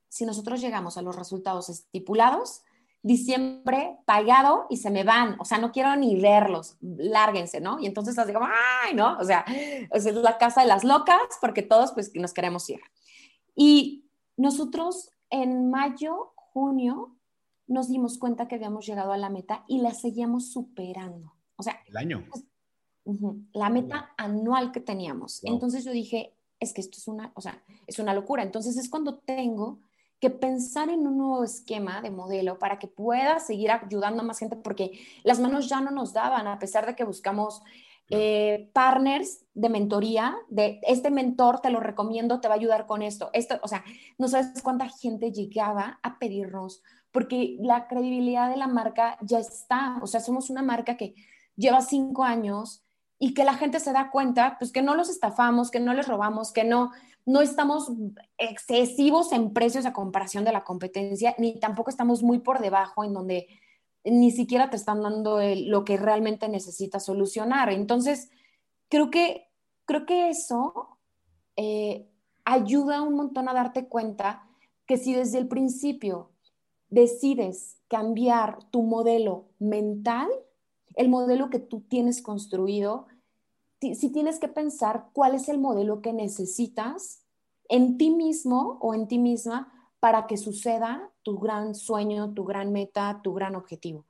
[0.09, 2.62] si nosotros llegamos a los resultados estipulados,
[3.03, 7.80] diciembre pagado y se me van, o sea, no quiero ni verlos, lárguense, ¿no?
[7.80, 9.18] Y entonces así como, ay, ¿no?
[9.18, 9.44] O sea,
[9.90, 12.80] es la casa de las locas porque todos pues nos queremos ir.
[13.55, 17.16] Y nosotros en mayo, junio,
[17.66, 21.34] nos dimos cuenta que habíamos llegado a la meta y la seguíamos superando.
[21.57, 22.24] O sea, el año.
[22.30, 22.44] Pues,
[23.53, 25.42] la meta anual que teníamos.
[25.42, 28.42] Entonces yo dije, es que esto es una, o sea, es una locura.
[28.42, 29.80] Entonces es cuando tengo
[30.22, 34.38] que pensar en un nuevo esquema de modelo para que pueda seguir ayudando a más
[34.38, 37.60] gente, porque las manos ya no nos daban, a pesar de que buscamos
[38.08, 43.02] eh, partners de mentoría, de este mentor te lo recomiendo, te va a ayudar con
[43.02, 43.30] esto.
[43.32, 43.58] esto.
[43.64, 43.82] O sea,
[44.16, 49.98] no sabes cuánta gente llegaba a pedirnos, porque la credibilidad de la marca ya está.
[50.02, 51.16] O sea, somos una marca que
[51.56, 52.84] lleva cinco años
[53.18, 56.06] y que la gente se da cuenta, pues que no los estafamos, que no les
[56.06, 56.92] robamos, que no,
[57.24, 57.92] no estamos
[58.38, 63.12] excesivos en precios a comparación de la competencia, ni tampoco estamos muy por debajo en
[63.12, 63.46] donde
[64.04, 67.70] ni siquiera te están dando lo que realmente necesitas solucionar.
[67.70, 68.30] Entonces,
[68.88, 69.48] creo que,
[69.84, 70.98] creo que eso
[71.56, 72.08] eh,
[72.44, 74.48] ayuda un montón a darte cuenta
[74.86, 76.32] que si desde el principio
[76.88, 80.28] decides cambiar tu modelo mental,
[80.96, 83.06] el modelo que tú tienes construido,
[83.94, 87.22] si tienes que pensar cuál es el modelo que necesitas
[87.68, 92.72] en ti mismo o en ti misma para que suceda tu gran sueño, tu gran
[92.72, 94.04] meta, tu gran objetivo.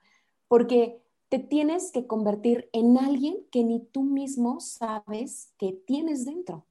[0.48, 6.66] Porque te tienes que convertir en alguien que ni tú mismo sabes que tienes dentro.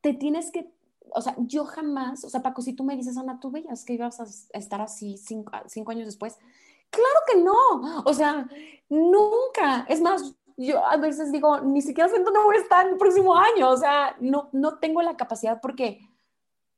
[0.00, 0.72] Te tienes que,
[1.14, 3.94] o sea, yo jamás, o sea, Paco, si tú me dices, Ana, tú veías que
[3.94, 6.38] ibas a estar así cinco, cinco años después.
[6.90, 8.48] Claro que no, o sea,
[8.88, 9.84] nunca.
[9.88, 13.36] Es más, yo a veces digo, ni siquiera sé dónde voy a estar el próximo
[13.36, 16.00] año, o sea, no, no tengo la capacidad porque,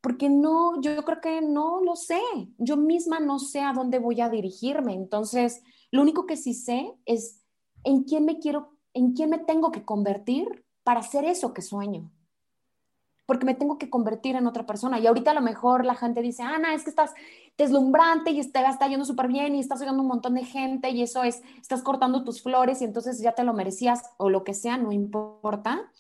[0.01, 2.21] porque no, yo creo que no lo sé,
[2.59, 6.95] yo misma no sé a dónde voy a dirigirme, entonces, lo único que sí sé
[7.05, 7.43] es
[7.85, 12.11] en quién me quiero, en quién me tengo que convertir para hacer eso que sueño
[13.27, 14.99] porque me tengo que convertir en otra persona.
[15.01, 17.13] Y ahorita a lo mejor la gente dice, Ana, es que estás
[17.59, 21.03] deslumbrante y te está yendo súper bien y estás oyendo un montón de gente y
[21.03, 24.55] eso es, estás cortando tus flores y entonces ya te lo merecías o lo que
[24.55, 25.91] sea, no importa.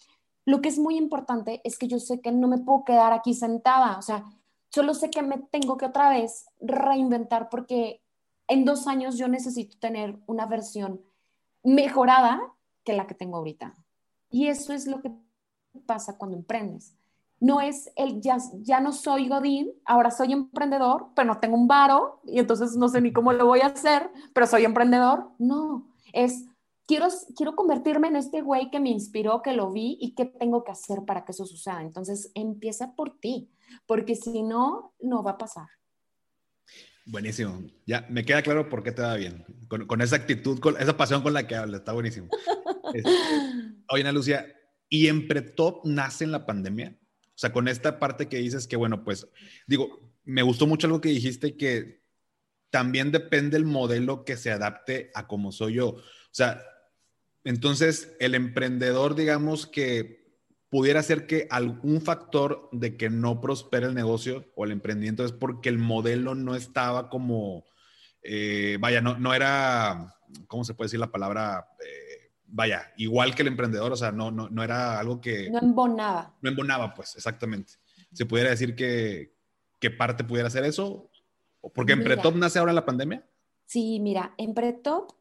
[0.44, 3.34] Lo que es muy importante es que yo sé que no me puedo quedar aquí
[3.34, 4.24] sentada, o sea,
[4.68, 8.00] solo sé que me tengo que otra vez reinventar porque
[8.46, 11.00] en dos años yo necesito tener una versión
[11.64, 12.40] mejorada
[12.84, 13.74] que la que tengo ahorita.
[14.30, 15.10] Y eso es lo que
[15.86, 16.95] pasa cuando emprendes
[17.40, 21.68] no es el ya, ya no soy Godín, ahora soy emprendedor, pero no tengo un
[21.68, 25.30] varo y entonces no sé ni cómo lo voy a hacer, pero soy emprendedor.
[25.38, 26.46] No, es
[26.86, 30.64] quiero, quiero convertirme en este güey que me inspiró, que lo vi y qué tengo
[30.64, 31.82] que hacer para que eso suceda.
[31.82, 33.50] Entonces empieza por ti,
[33.86, 35.68] porque si no, no va a pasar.
[37.04, 37.62] Buenísimo.
[37.86, 39.44] Ya me queda claro por qué te va bien.
[39.68, 42.28] Con, esa actitud, con esa pasión con la que hablas, está buenísimo.
[42.94, 43.10] Este,
[43.90, 44.46] oye, Ana Lucia,
[44.88, 46.96] ¿y Empretop nace en la pandemia?
[47.36, 49.28] O sea, con esta parte que dices que, bueno, pues,
[49.66, 52.02] digo, me gustó mucho algo que dijiste que
[52.70, 55.88] también depende el modelo que se adapte a como soy yo.
[55.88, 56.62] O sea,
[57.44, 60.26] entonces el emprendedor, digamos que
[60.70, 65.32] pudiera ser que algún factor de que no prospere el negocio o el emprendimiento es
[65.32, 67.66] porque el modelo no estaba como,
[68.22, 70.16] eh, vaya, no, no era,
[70.48, 71.68] ¿cómo se puede decir la palabra?
[71.86, 72.05] Eh,
[72.48, 75.50] vaya, igual que el emprendedor, o sea, no, no, no era algo que...
[75.50, 76.34] No embonaba.
[76.40, 77.74] No embonaba, pues, exactamente.
[78.12, 79.34] ¿Se pudiera decir que,
[79.78, 81.10] qué parte pudiera ser eso?
[81.74, 83.26] Porque Empretop nace ahora en la pandemia.
[83.66, 85.12] Sí, mira, Empretop,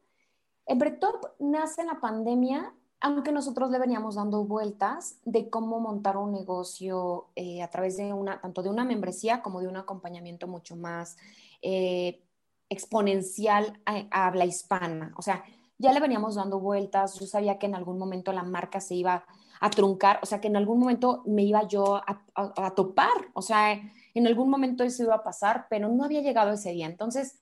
[0.66, 6.32] Empretop nace en la pandemia, aunque nosotros le veníamos dando vueltas de cómo montar un
[6.32, 10.76] negocio eh, a través de una, tanto de una membresía como de un acompañamiento mucho
[10.76, 11.16] más
[11.60, 12.22] eh,
[12.68, 15.12] exponencial a habla hispana.
[15.16, 15.44] O sea,
[15.78, 19.24] ya le veníamos dando vueltas, yo sabía que en algún momento la marca se iba
[19.60, 23.72] a truncar, o sea, que en algún momento me iba yo a, topar, o sea,
[23.72, 26.86] en algún momento eso iba a pasar, pero no había llegado ese día.
[26.86, 27.40] Entonces,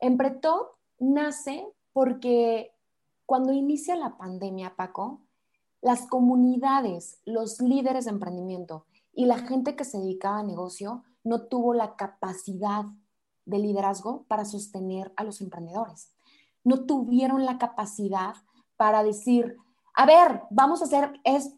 [0.00, 2.72] Empretop nace porque
[3.26, 5.20] cuando inicia la pandemia, Paco,
[5.80, 11.42] las comunidades, los líderes de emprendimiento y la gente que se dedicaba a negocio no
[11.42, 12.84] tuvo la capacidad
[13.44, 16.13] de liderazgo para sostener a los emprendedores
[16.64, 18.34] no tuvieron la capacidad
[18.76, 19.56] para decir,
[19.94, 21.54] a ver, vamos a hacer, es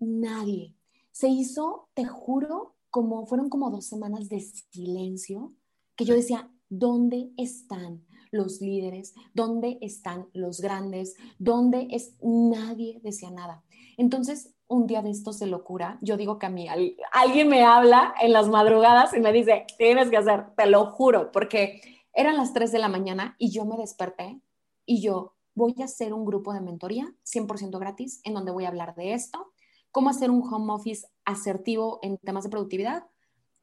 [0.00, 0.74] nadie.
[1.12, 5.52] Se hizo, te juro, como fueron como dos semanas de silencio,
[5.96, 9.14] que yo decía, ¿dónde están los líderes?
[9.32, 11.14] ¿Dónde están los grandes?
[11.38, 12.16] ¿Dónde es?
[12.22, 13.62] Nadie decía nada.
[13.96, 16.66] Entonces, un día de estos de locura, yo digo que a mí
[17.12, 21.30] alguien me habla en las madrugadas y me dice, tienes que hacer, te lo juro,
[21.30, 21.80] porque
[22.12, 24.40] eran las 3 de la mañana y yo me desperté
[24.86, 28.68] y yo voy a hacer un grupo de mentoría 100% gratis en donde voy a
[28.68, 29.52] hablar de esto,
[29.90, 33.06] cómo hacer un home office asertivo en temas de productividad,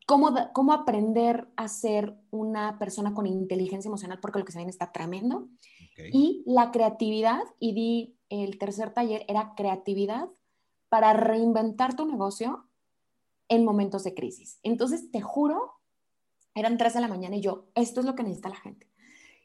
[0.08, 4.72] cómo, cómo aprender a ser una persona con inteligencia emocional, porque lo que se viene
[4.72, 5.50] está tremendo,
[6.12, 10.30] y la creatividad, y di el tercer taller, era creatividad
[10.90, 12.68] para reinventar tu negocio
[13.50, 14.60] en momentos de crisis.
[14.64, 15.74] Entonces, te juro,
[16.56, 18.91] eran 3 de la mañana y yo, esto es lo que necesita la gente.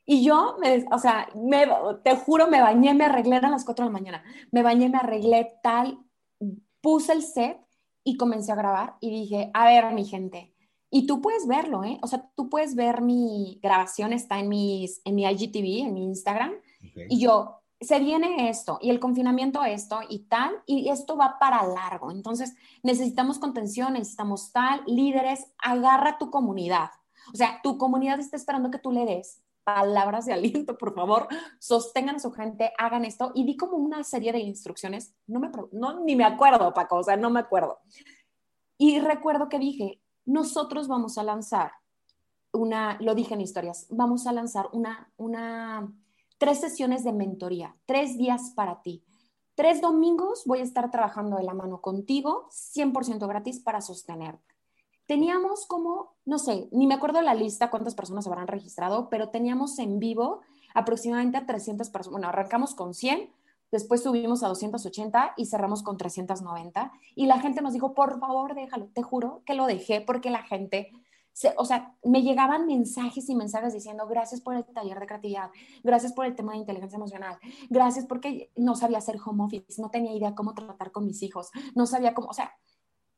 [0.09, 1.67] Y yo, me, o sea, me,
[2.05, 4.99] te juro, me bañé, me arreglé, a las 4 de la mañana, me bañé, me
[4.99, 5.99] arreglé tal,
[6.81, 7.59] puse el set
[8.05, 10.55] y comencé a grabar y dije, a ver, mi gente,
[10.91, 11.99] y tú puedes verlo, ¿eh?
[12.03, 16.05] O sea, tú puedes ver mi grabación, está en, mis, en mi IGTV, en mi
[16.05, 16.53] Instagram,
[17.09, 21.67] y yo, se viene esto y el confinamiento esto y tal, y esto va para
[21.67, 22.13] largo.
[22.13, 22.55] Entonces,
[22.85, 26.91] necesitamos contención, necesitamos tal, líderes, agarra tu comunidad.
[27.35, 31.27] O sea, tu comunidad está esperando que tú le des palabras de aliento, por favor,
[31.59, 35.13] sostengan a su gente, hagan esto y di como una serie de instrucciones.
[35.27, 37.81] No me, no, ni me acuerdo, Paco, o sea, no me acuerdo.
[38.79, 41.73] Y recuerdo que dije, nosotros vamos a lanzar
[42.53, 45.93] una, lo dije en historias, vamos a lanzar una, una
[46.39, 49.05] tres sesiones de mentoría, tres días para ti.
[49.57, 54.56] Tres domingos voy a estar trabajando de la mano contigo, 100% gratis para sostenerte.
[55.07, 59.79] Teníamos como, no sé, ni me acuerdo la lista cuántas personas habrán registrado, pero teníamos
[59.79, 60.41] en vivo
[60.75, 62.13] aproximadamente a 300 personas.
[62.13, 63.31] Bueno, arrancamos con 100,
[63.71, 66.93] después subimos a 280 y cerramos con 390.
[67.15, 68.89] Y la gente nos dijo, por favor, déjalo.
[68.89, 70.91] Te juro que lo dejé porque la gente
[71.57, 75.51] o sea, me llegaban mensajes y mensajes diciendo, gracias por el taller de creatividad,
[75.85, 77.39] gracias por el tema de inteligencia emocional,
[77.69, 81.51] gracias porque no sabía hacer home office, no tenía idea cómo tratar con mis hijos,
[81.75, 82.53] no sabía cómo, o sea,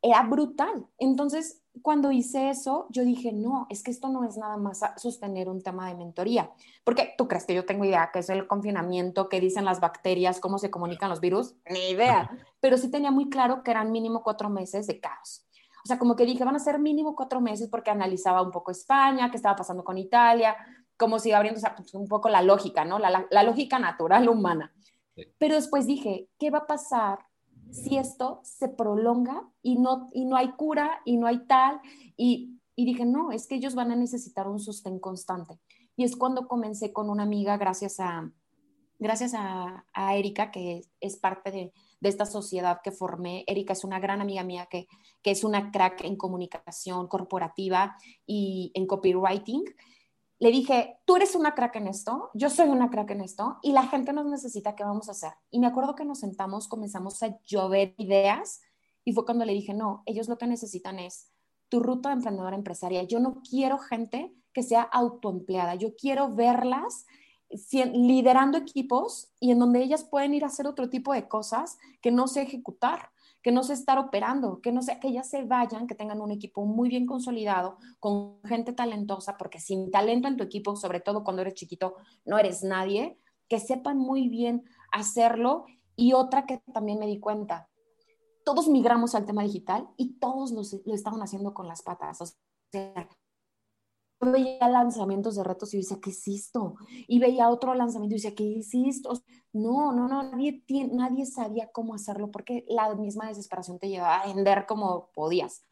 [0.02, 0.86] era brutal.
[0.98, 5.48] Entonces, cuando hice eso, yo dije, no, es que esto no es nada más sostener
[5.48, 6.50] un tema de mentoría,
[6.84, 10.40] porque tú crees que yo tengo idea que es el confinamiento, que dicen las bacterias,
[10.40, 12.30] cómo se comunican los virus, ni idea,
[12.60, 15.44] pero sí tenía muy claro que eran mínimo cuatro meses de caos.
[15.84, 18.70] O sea, como que dije, van a ser mínimo cuatro meses porque analizaba un poco
[18.70, 20.56] España, qué estaba pasando con Italia,
[20.96, 22.98] como si abriendo pues, un poco la lógica, ¿no?
[22.98, 24.72] La, la, lógica natural humana.
[25.38, 27.20] Pero después dije, ¿qué va a pasar
[27.70, 31.80] si esto se prolonga y no, y no hay cura y no hay tal?
[32.16, 35.60] Y, y dije, no, es que ellos van a necesitar un sostén constante.
[35.96, 38.30] Y es cuando comencé con una amiga, gracias a,
[38.98, 43.44] gracias a, Erika, que es parte de, de esta sociedad que formé.
[43.46, 44.86] Erika es una gran amiga mía que,
[45.22, 47.96] que es una crack en comunicación corporativa
[48.26, 49.64] y en copywriting.
[50.40, 53.72] Le dije, tú eres una crack en esto, yo soy una crack en esto y
[53.72, 55.32] la gente nos necesita, ¿qué vamos a hacer?
[55.50, 58.60] Y me acuerdo que nos sentamos, comenzamos a llover ideas
[59.04, 61.32] y fue cuando le dije, no, ellos lo que necesitan es
[61.68, 63.02] tu ruta de emprendedora empresaria.
[63.02, 67.06] Yo no quiero gente que sea autoempleada, yo quiero verlas
[67.92, 72.10] liderando equipos y en donde ellas pueden ir a hacer otro tipo de cosas que
[72.10, 73.10] no sé ejecutar,
[73.42, 76.30] que no sé estar operando, que no sé, que ellas se vayan, que tengan un
[76.30, 81.24] equipo muy bien consolidado, con gente talentosa, porque sin talento en tu equipo, sobre todo
[81.24, 83.18] cuando eres chiquito, no eres nadie,
[83.48, 85.66] que sepan muy bien hacerlo.
[85.96, 87.68] Y otra que también me di cuenta,
[88.44, 92.20] todos migramos al tema digital y todos lo, lo estaban haciendo con las patas.
[92.20, 92.26] O
[92.70, 93.08] sea,
[94.20, 96.74] veía lanzamientos de retos y decía, ¿qué es esto?
[97.06, 99.12] Y veía otro lanzamiento y decía, ¿qué es esto?
[99.52, 100.62] No, no, no, nadie,
[100.92, 105.64] nadie sabía cómo hacerlo porque la misma desesperación te llevaba a vender como podías.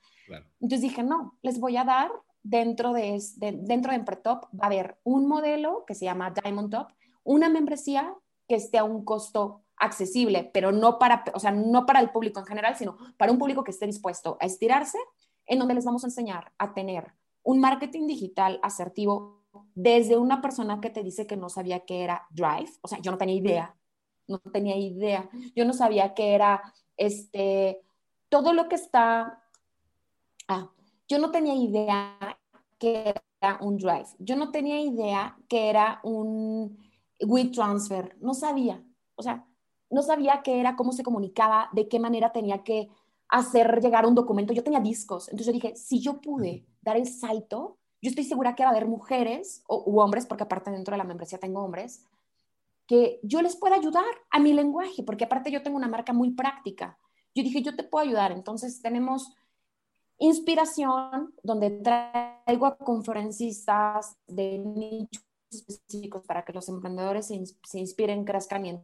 [0.60, 2.10] Entonces dije, no, les voy a dar
[2.42, 6.88] dentro de, dentro de Empretop, va a haber un modelo que se llama Diamond Top,
[7.24, 8.14] una membresía
[8.48, 12.40] que esté a un costo accesible, pero no para, o sea, no para el público
[12.40, 14.98] en general, sino para un público que esté dispuesto a estirarse,
[15.46, 17.12] en donde les vamos a enseñar a tener
[17.46, 19.44] un marketing digital asertivo
[19.74, 23.12] desde una persona que te dice que no sabía qué era Drive, o sea, yo
[23.12, 23.76] no tenía idea,
[24.26, 27.80] no tenía idea, yo no sabía qué era este,
[28.28, 29.44] todo lo que está,
[30.48, 30.72] ah,
[31.08, 32.36] yo no tenía idea
[32.78, 36.76] que era un Drive, yo no tenía idea que era un
[37.20, 38.82] WeTransfer, no sabía,
[39.14, 39.46] o sea,
[39.88, 42.88] no sabía qué era, cómo se comunicaba, de qué manera tenía que
[43.28, 44.52] hacer llegar un documento.
[44.52, 48.54] Yo tenía discos, entonces yo dije, si yo pude dar el salto, yo estoy segura
[48.54, 51.62] que va a haber mujeres o, u hombres, porque aparte dentro de la membresía tengo
[51.62, 52.04] hombres,
[52.86, 56.30] que yo les pueda ayudar a mi lenguaje, porque aparte yo tengo una marca muy
[56.30, 56.98] práctica.
[57.34, 58.32] Yo dije, yo te puedo ayudar.
[58.32, 59.34] Entonces tenemos
[60.18, 68.24] inspiración, donde traigo a conferencistas de nichos específicos para que los emprendedores se, se inspiren,
[68.24, 68.80] crezcan y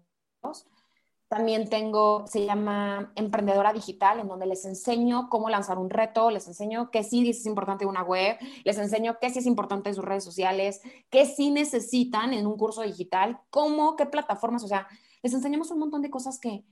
[1.33, 6.47] también tengo, se llama Emprendedora Digital, en donde les enseño cómo lanzar un reto, les
[6.47, 10.05] enseño qué sí es importante una web, les enseño qué sí es importante en sus
[10.05, 14.87] redes sociales, qué sí necesitan en un curso digital, cómo, qué plataformas, o sea,
[15.22, 16.66] les enseñamos un montón de cosas que,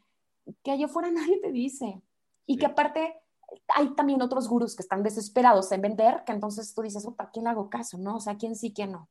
[0.63, 2.03] que allá afuera nadie te dice.
[2.45, 3.15] Y que aparte
[3.69, 7.45] hay también otros gurús que están desesperados en vender, que entonces tú dices, ¿a quién
[7.45, 7.97] le hago caso?
[7.97, 8.17] ¿No?
[8.17, 9.09] O sea, ¿quién sí, quién no?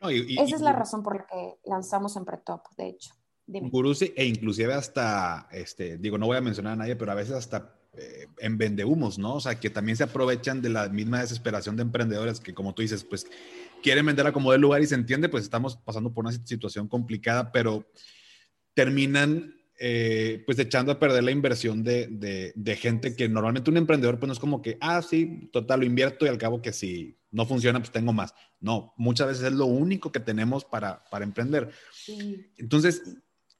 [0.00, 3.17] Esa es la razón por la que lanzamos Empretop, de hecho.
[3.48, 7.34] Gurús e inclusive hasta, este, digo, no voy a mencionar a nadie, pero a veces
[7.34, 9.36] hasta eh, en vendehumos, ¿no?
[9.36, 12.82] O sea, que también se aprovechan de la misma desesperación de emprendedores que, como tú
[12.82, 13.26] dices, pues
[13.82, 16.86] quieren vender a como del lugar y se entiende, pues estamos pasando por una situación
[16.88, 17.90] complicada, pero
[18.74, 24.18] terminan eh, pues echando a perder la inversión de, de, gente que normalmente un emprendedor
[24.18, 27.16] pues no es como que, ah, sí, total, lo invierto y al cabo que si
[27.30, 28.34] no funciona, pues tengo más.
[28.60, 31.70] No, muchas veces es lo único que tenemos para, para emprender.
[32.56, 33.02] Entonces,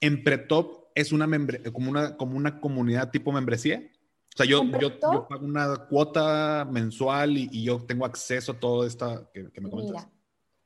[0.01, 1.29] Empretop es una
[1.73, 3.91] como, una, como una comunidad tipo membresía.
[4.35, 9.29] O sea, yo, yo, pago una cuota mensual y, yo tengo acceso a todo esto
[9.33, 10.07] que, me comentas.
[10.07, 10.11] Mira,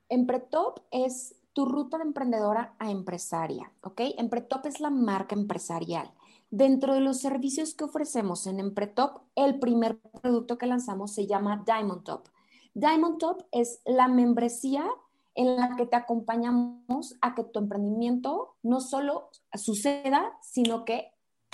[0.09, 4.01] Empretop es tu ruta de emprendedora a empresaria, ¿ok?
[4.18, 6.12] Empretop es la marca empresarial.
[6.51, 11.62] Dentro de los servicios que ofrecemos en Empretop, el primer producto que lanzamos se llama
[11.64, 12.28] Diamond Top.
[12.74, 14.87] Diamond Top es la membresía
[15.35, 21.12] en la que te acompañamos a que tu emprendimiento no solo suceda, sino que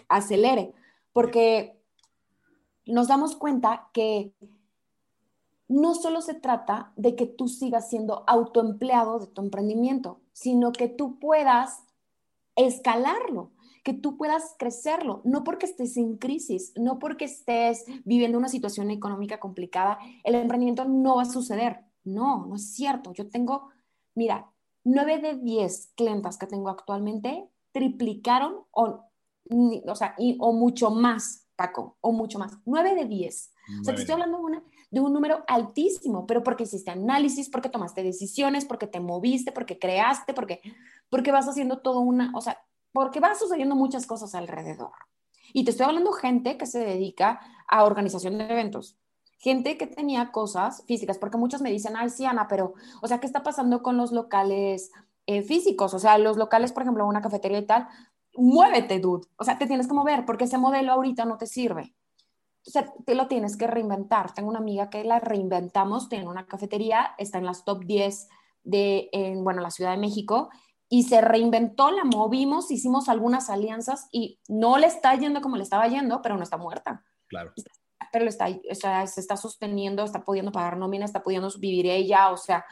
[0.09, 0.75] acelere,
[1.13, 1.81] porque
[2.87, 4.33] nos damos cuenta que
[5.69, 10.89] no solo se trata de que tú sigas siendo autoempleado de tu emprendimiento, sino que
[10.89, 11.85] tú puedas
[12.57, 13.53] escalarlo,
[13.85, 18.91] que tú puedas crecerlo, no porque estés en crisis, no porque estés viviendo una situación
[18.91, 21.88] económica complicada, el emprendimiento no va a suceder.
[22.13, 23.13] No, no es cierto.
[23.13, 23.71] Yo tengo,
[24.15, 24.51] mira,
[24.85, 29.05] nueve de diez clientas que tengo actualmente triplicaron o,
[29.87, 32.59] o, sea, o mucho más, Paco, o mucho más.
[32.65, 33.53] Nueve de diez.
[33.81, 37.51] O sea, te estoy hablando de, una, de un número altísimo, pero porque hiciste análisis,
[37.51, 40.63] porque tomaste decisiones, porque te moviste, porque creaste, porque,
[41.11, 42.59] porque vas haciendo todo una, o sea,
[42.93, 44.93] porque va sucediendo muchas cosas alrededor.
[45.53, 48.97] Y te estoy hablando gente que se dedica a organización de eventos,
[49.39, 53.21] gente que tenía cosas físicas, porque muchos me dicen, ay, sí, Ana, pero, o sea,
[53.21, 54.91] ¿qué está pasando con los locales
[55.27, 55.95] eh, físicos?
[55.95, 57.89] O sea, los locales, por ejemplo, una cafetería y tal,
[58.37, 59.27] muévete, dude.
[59.37, 61.95] O sea, te tienes que mover porque ese modelo ahorita no te sirve.
[62.67, 64.35] O sea, te lo tienes que reinventar.
[64.35, 68.29] Tengo una amiga que la reinventamos, tiene una cafetería, está en las top 10
[68.65, 70.51] de, en, bueno, la Ciudad de México,
[70.91, 75.63] y se reinventó, la movimos, hicimos algunas alianzas y no le está yendo como le
[75.63, 77.05] estaba yendo, pero no está muerta.
[77.29, 77.53] Claro
[78.13, 82.37] pero está, está, se está sosteniendo, está pudiendo pagar nómina, está pudiendo vivir ella, o
[82.37, 82.65] sea,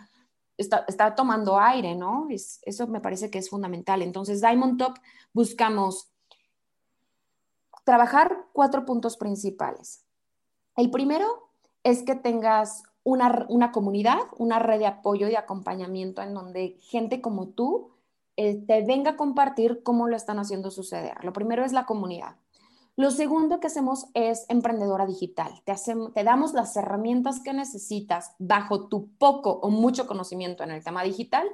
[0.57, 2.27] está, está tomando aire, ¿no?
[2.31, 4.03] Es, eso me parece que es fundamental.
[4.03, 4.99] Entonces, Diamond Top
[5.33, 6.11] buscamos
[7.85, 10.05] trabajar cuatro puntos principales.
[10.77, 11.51] El primero
[11.85, 17.21] es que tengas una, una, comunidad, una red de apoyo y acompañamiento en donde gente
[17.21, 17.93] como tú
[18.37, 21.25] eh, te venga a compartir cómo lo están haciendo suceder.
[21.25, 22.37] Lo primero es la comunidad.
[22.97, 25.53] Lo segundo que hacemos es emprendedora digital.
[25.65, 25.75] Te,
[26.15, 31.03] te damos las herramientas que necesitas bajo tu poco o mucho conocimiento en el tema
[31.03, 31.47] digital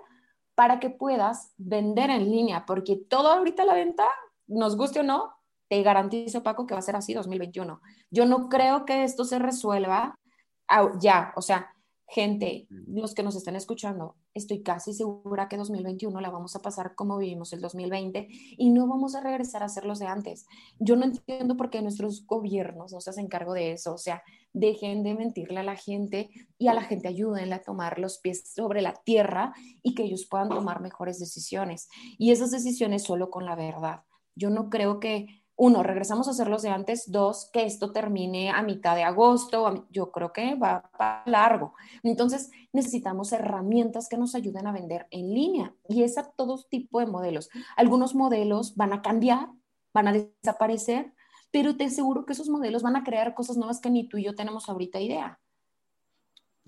[0.54, 4.06] para que puedas vender en línea, porque todo ahorita la venta,
[4.46, 5.34] nos guste o no,
[5.68, 7.80] te garantizo, Paco, que va a ser así 2021.
[8.10, 10.18] Yo no creo que esto se resuelva
[11.00, 11.74] ya, o sea,
[12.12, 16.94] gente, los que nos están escuchando, estoy casi segura que 2021 la vamos a pasar
[16.94, 20.44] como vivimos el 2020 y no vamos a regresar a hacer los de antes.
[20.78, 23.94] Yo no entiendo por qué nuestros gobiernos no se hacen cargo de eso.
[23.94, 27.98] O sea, dejen de mentirle a la gente y a la gente ayúdenle a tomar
[27.98, 31.88] los pies sobre la tierra y que ellos puedan tomar mejores decisiones.
[32.18, 34.02] Y esas decisiones solo con la verdad.
[34.34, 38.50] Yo no creo que uno, regresamos a hacer los de antes, dos, que esto termine
[38.50, 41.74] a mitad de agosto, yo creo que va para largo.
[42.02, 46.98] Entonces, necesitamos herramientas que nos ayuden a vender en línea y es a todo tipo
[46.98, 47.48] de modelos.
[47.76, 49.50] Algunos modelos van a cambiar,
[49.94, 51.14] van a desaparecer,
[51.52, 54.24] pero te aseguro que esos modelos van a crear cosas nuevas que ni tú y
[54.24, 55.38] yo tenemos ahorita idea.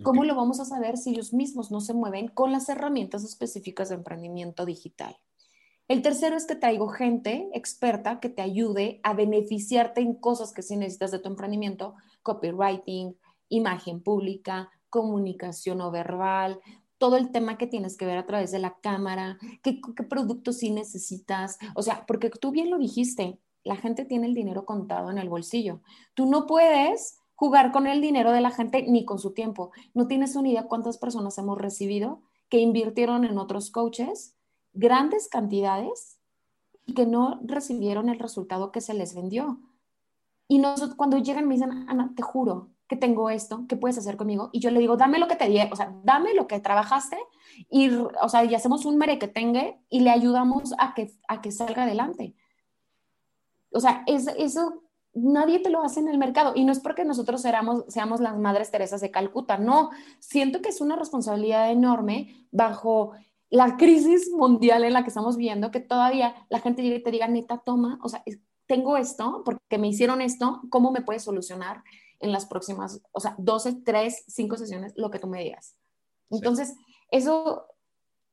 [0.05, 3.89] ¿Cómo lo vamos a saber si ellos mismos no se mueven con las herramientas específicas
[3.89, 5.17] de emprendimiento digital?
[5.87, 10.63] El tercero es que traigo gente experta que te ayude a beneficiarte en cosas que
[10.63, 13.17] sí necesitas de tu emprendimiento, copywriting,
[13.51, 16.59] imagen pública, comunicación no verbal,
[16.97, 20.59] todo el tema que tienes que ver a través de la cámara, qué, qué productos
[20.59, 25.11] sí necesitas, o sea, porque tú bien lo dijiste, la gente tiene el dinero contado
[25.11, 25.81] en el bolsillo.
[26.15, 29.73] Tú no puedes jugar con el dinero de la gente ni con su tiempo.
[29.93, 34.34] No tienes una idea cuántas personas hemos recibido que invirtieron en otros coaches
[34.75, 36.19] grandes cantidades
[36.85, 39.61] y que no recibieron el resultado que se les vendió.
[40.49, 44.17] Y nosotros, cuando llegan me dicen, Ana, te juro que tengo esto, ¿qué puedes hacer
[44.17, 44.51] conmigo?
[44.53, 47.17] Y yo le digo, dame lo que te di, o sea, dame lo que trabajaste
[47.71, 51.85] y, o sea, y hacemos un merequetengue y le ayudamos a que, a que salga
[51.85, 52.35] adelante.
[53.71, 54.83] O sea, es, eso
[55.15, 56.53] nadie te lo hace en el mercado.
[56.55, 59.91] Y no es porque nosotros seamos, seamos las madres Teresas de Calcuta, no.
[60.19, 63.13] Siento que es una responsabilidad enorme bajo
[63.55, 67.13] la crisis mundial en la que estamos viendo, que todavía la gente llegue y te
[67.13, 68.21] diga, neta, toma, o sea,
[68.67, 71.85] tengo esto porque me hicieron esto, ¿cómo me puedes solucionar
[72.19, 75.77] en las próximas, o sea, 12, 3, 5 sesiones, lo que tú me digas?
[76.31, 76.75] Entonces,
[77.13, 77.67] eso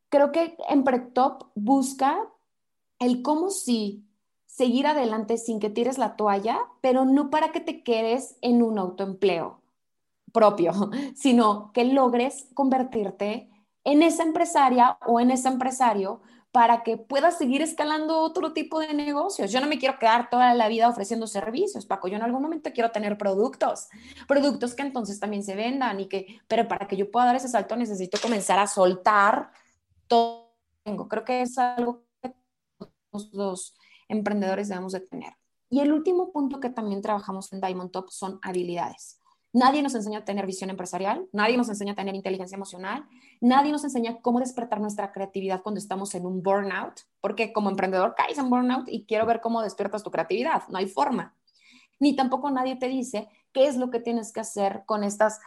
[0.09, 2.17] creo que en Pretop busca
[2.97, 4.03] el cómo sí
[4.47, 8.79] seguir adelante sin que tires la toalla, pero no para que te quedes en un
[8.79, 9.61] autoempleo
[10.33, 10.73] propio,
[11.15, 13.51] sino que logres convertirte
[13.83, 16.21] en esa empresaria o en ese empresario
[16.51, 19.51] para que puedas seguir escalando otro tipo de negocios.
[19.51, 22.09] Yo no me quiero quedar toda la vida ofreciendo servicios, Paco.
[22.09, 23.87] Yo en algún momento quiero tener productos,
[24.27, 27.47] productos que entonces también se vendan y que, pero para que yo pueda dar ese
[27.47, 29.51] salto necesito comenzar a soltar
[30.07, 30.51] todo.
[31.09, 32.33] Creo que es algo que
[33.31, 33.73] los
[34.09, 35.33] emprendedores debemos de tener.
[35.69, 39.20] Y el último punto que también trabajamos en Diamond Top son habilidades.
[39.53, 43.05] Nadie nos enseña a tener visión empresarial, nadie nos enseña a tener inteligencia emocional,
[43.41, 48.15] nadie nos enseña cómo despertar nuestra creatividad cuando estamos en un burnout, porque como emprendedor
[48.15, 51.35] caes en burnout y quiero ver cómo despiertas tu creatividad, no hay forma.
[51.99, 55.39] Ni tampoco nadie te dice qué es lo que tienes que hacer con estas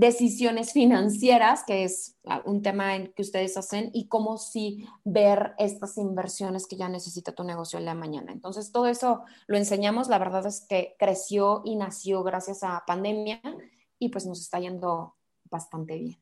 [0.00, 5.98] decisiones financieras, que es ah, un tema que ustedes hacen, y cómo sí ver estas
[5.98, 8.32] inversiones que ya necesita tu negocio en la mañana.
[8.32, 10.08] Entonces, todo eso lo enseñamos.
[10.08, 13.42] La verdad es que creció y nació gracias a pandemia
[13.98, 15.16] y pues nos está yendo
[15.50, 16.18] bastante bien.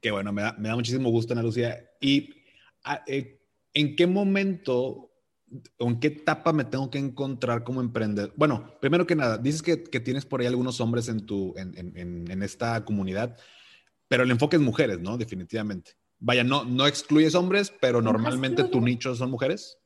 [0.00, 1.78] Qué bueno, me da, me da muchísimo gusto, Ana Lucía.
[2.00, 2.34] ¿Y
[2.82, 3.40] ah, eh,
[3.74, 5.07] en qué momento
[5.78, 8.32] ¿en qué etapa me tengo que encontrar como emprendedor?
[8.36, 12.84] Bueno, primero que nada, dices que, tienes por ahí algunos hombres en, tu, en, esta
[12.84, 13.36] comunidad,
[14.08, 15.18] pero el enfoque es mujeres, ¿no?
[15.18, 15.92] Definitivamente.
[16.18, 19.78] Vaya, no, no excluyes hombres, pero normalmente tu nicho son mujeres.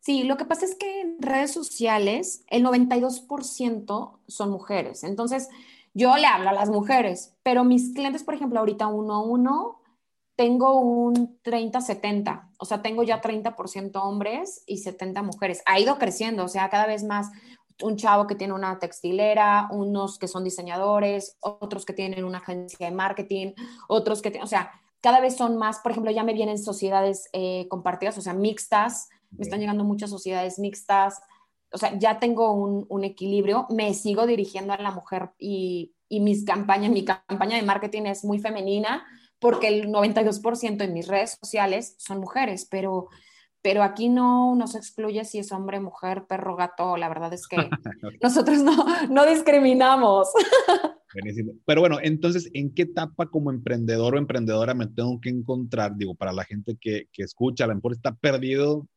[0.00, 5.04] Sí, lo que pasa es que en redes sociales el 92% son mujeres.
[5.04, 5.48] Entonces,
[5.94, 9.81] yo le hablo a las mujeres, pero mis clientes, por ejemplo, ahorita uno a uno,
[10.36, 15.62] tengo un 30-70, o sea, tengo ya 30% hombres y 70 mujeres.
[15.66, 17.30] Ha ido creciendo, o sea, cada vez más
[17.82, 22.86] un chavo que tiene una textilera, unos que son diseñadores, otros que tienen una agencia
[22.88, 23.52] de marketing,
[23.88, 24.70] otros que, o sea,
[25.00, 29.08] cada vez son más, por ejemplo, ya me vienen sociedades eh, compartidas, o sea, mixtas,
[29.30, 31.20] me están llegando muchas sociedades mixtas,
[31.72, 36.20] o sea, ya tengo un, un equilibrio, me sigo dirigiendo a la mujer y, y
[36.20, 39.04] mis campañas, mi campaña de marketing es muy femenina,
[39.42, 43.08] porque el 92% en mis redes sociales son mujeres, pero,
[43.60, 46.96] pero aquí no nos excluye si es hombre, mujer, perro, gato.
[46.96, 47.56] La verdad es que
[48.22, 50.28] nosotros no, no discriminamos.
[51.66, 55.94] Pero bueno, entonces, ¿en qué etapa como emprendedor o emprendedora me tengo que encontrar?
[55.94, 58.88] Digo, para la gente que, que escucha, a lo mejor está perdido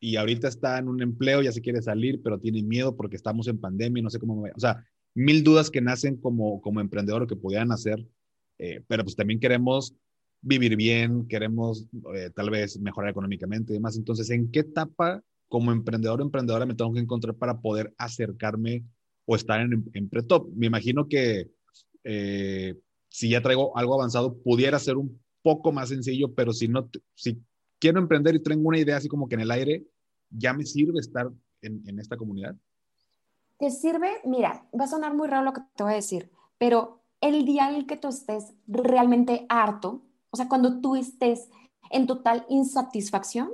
[0.00, 3.46] y ahorita está en un empleo, ya se quiere salir, pero tiene miedo porque estamos
[3.46, 4.84] en pandemia y no sé cómo me O sea,
[5.14, 8.04] mil dudas que nacen como, como emprendedor o que podían hacer
[8.62, 9.94] eh, pero pues también queremos
[10.42, 13.96] vivir bien, queremos eh, tal vez mejorar económicamente y demás.
[13.96, 18.84] Entonces, ¿en qué etapa como emprendedor o emprendedora me tengo que encontrar para poder acercarme
[19.24, 20.50] o estar en, en Pretop?
[20.54, 21.50] Me imagino que
[22.04, 22.74] eh,
[23.08, 27.42] si ya traigo algo avanzado, pudiera ser un poco más sencillo, pero si no, si
[27.78, 29.86] quiero emprender y tengo una idea así como que en el aire,
[30.28, 31.30] ¿ya me sirve estar
[31.62, 32.54] en, en esta comunidad?
[33.58, 36.99] Te sirve, mira, va a sonar muy raro lo que te voy a decir, pero
[37.20, 41.48] el día en el que tú estés realmente harto, o sea, cuando tú estés
[41.90, 43.50] en total insatisfacción,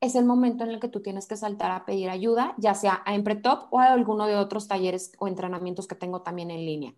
[0.00, 3.02] es el momento en el que tú tienes que saltar a pedir ayuda, ya sea
[3.06, 6.94] a Empretop o a alguno de otros talleres o entrenamientos que tengo también en línea.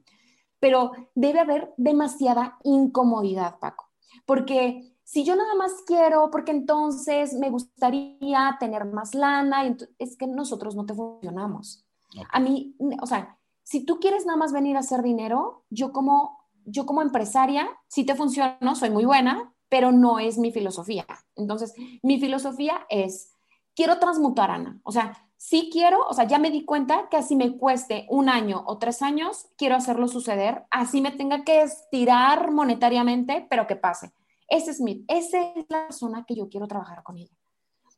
[0.59, 3.91] Pero debe haber demasiada incomodidad, Paco,
[4.25, 10.27] porque si yo nada más quiero, porque entonces me gustaría tener más lana, es que
[10.27, 11.85] nosotros no te funcionamos.
[12.31, 16.39] A mí, o sea, si tú quieres nada más venir a hacer dinero, yo como,
[16.65, 21.07] yo como empresaria, si te funciono, soy muy buena, pero no es mi filosofía.
[21.35, 23.33] Entonces, mi filosofía es,
[23.75, 24.81] quiero transmutar, Ana.
[24.85, 28.29] O sea, sí quiero, o sea, ya me di cuenta que así me cueste un
[28.29, 33.77] año o tres años, quiero hacerlo suceder, así me tenga que estirar monetariamente, pero que
[33.77, 34.13] pase.
[34.49, 37.35] ese es mi, esa es la persona que yo quiero trabajar con ella.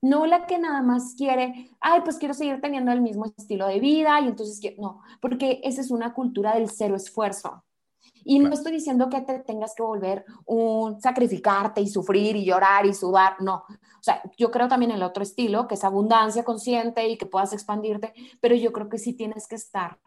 [0.06, 3.80] No la que nada más quiere, ay, pues quiero seguir teniendo el mismo estilo de
[3.80, 7.64] vida y entonces quiero, no, porque esa es una cultura del cero esfuerzo.
[8.24, 12.86] Y no estoy diciendo que te tengas que volver un sacrificarte y sufrir y llorar
[12.86, 13.64] y sudar, no.
[13.68, 17.26] O sea, yo creo también en el otro estilo, que es abundancia consciente y que
[17.26, 19.98] puedas expandirte, pero yo creo que sí tienes que estar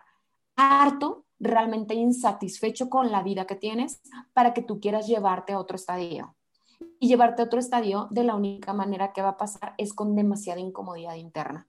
[0.56, 4.02] harto, realmente insatisfecho con la vida que tienes
[4.34, 6.36] para que tú quieras llevarte a otro estadio.
[7.00, 10.16] Y llevarte a otro estadio de la única manera que va a pasar es con
[10.16, 11.68] demasiada incomodidad interna.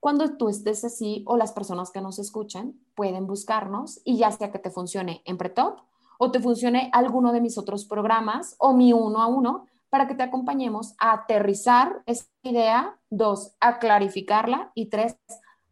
[0.00, 4.50] Cuando tú estés así o las personas que nos escuchan pueden buscarnos y ya sea
[4.50, 5.80] que te funcione en Pretop
[6.18, 10.14] o te funcione alguno de mis otros programas o mi uno a uno para que
[10.14, 15.16] te acompañemos a aterrizar esta idea, dos, a clarificarla y tres,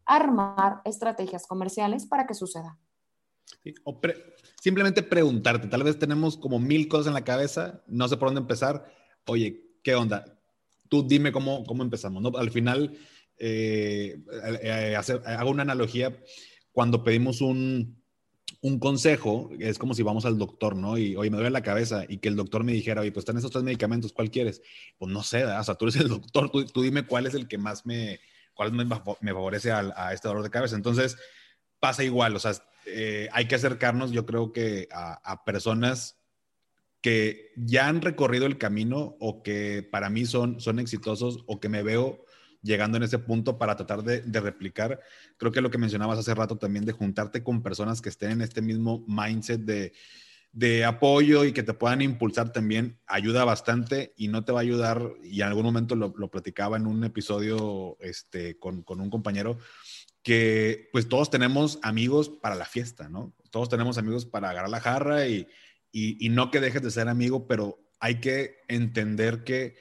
[0.05, 2.77] armar estrategias comerciales para que suceda.
[4.61, 8.41] Simplemente preguntarte, tal vez tenemos como mil cosas en la cabeza, no sé por dónde
[8.41, 8.93] empezar.
[9.25, 10.37] Oye, ¿qué onda?
[10.89, 12.37] Tú dime cómo, cómo empezamos, ¿no?
[12.37, 12.97] Al final,
[13.37, 14.17] eh,
[14.61, 16.17] eh, hago una analogía,
[16.71, 18.01] cuando pedimos un,
[18.61, 20.97] un consejo, es como si vamos al doctor, ¿no?
[20.97, 23.37] Y, oye, me duele la cabeza y que el doctor me dijera, oye, pues están
[23.37, 24.61] esos tres medicamentos, ¿cuál quieres?
[24.97, 27.47] Pues no sé, o sea, tú eres el doctor, tú, tú, dime cuál es el
[27.47, 28.19] que más me,
[28.53, 30.75] cuál me, favorece a, a, este dolor de cabeza.
[30.75, 31.17] Entonces,
[31.79, 32.51] pasa igual, o sea,
[32.89, 36.17] eh, hay que acercarnos, yo creo que a, personas
[37.01, 41.69] que ya han recorrido el camino o que para mí son, son exitosos o que
[41.69, 42.25] me veo
[42.61, 44.99] llegando en ese punto para tratar de, replicar.
[45.37, 48.41] Creo que lo que mencionabas hace rato también de juntarte con personas que estén en
[48.41, 49.61] este mismo mindset
[50.51, 54.61] de, apoyo y que te puedan impulsar también ayuda bastante y no te va a
[54.63, 59.57] ayudar, y en algún momento lo, platicaba en un episodio este, con, un compañero,
[60.29, 63.33] que pues todos tenemos amigos para la fiesta, ¿no?
[63.49, 65.47] Todos tenemos amigos para agarrar la jarra y,
[65.91, 69.75] y no que dejes de ser amigo, pero hay que entender que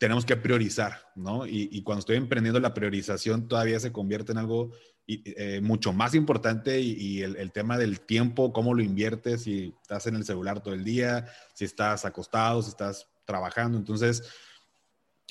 [0.00, 1.46] tenemos que priorizar, ¿no?
[1.46, 4.72] Y, cuando estoy emprendiendo, la priorización todavía se convierte en algo
[5.06, 10.16] eh, mucho más importante y, el, tema del tiempo, cómo lo inviertes, si estás en
[10.16, 13.78] el celular todo el día, si estás acostado, si estás trabajando.
[13.78, 14.24] Entonces,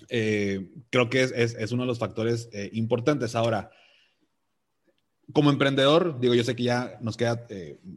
[0.07, 3.35] eh, creo que es, uno de los factores eh, importantes.
[3.35, 3.71] Ahora,
[5.33, 7.45] como emprendedor, digo, yo sé que ya nos queda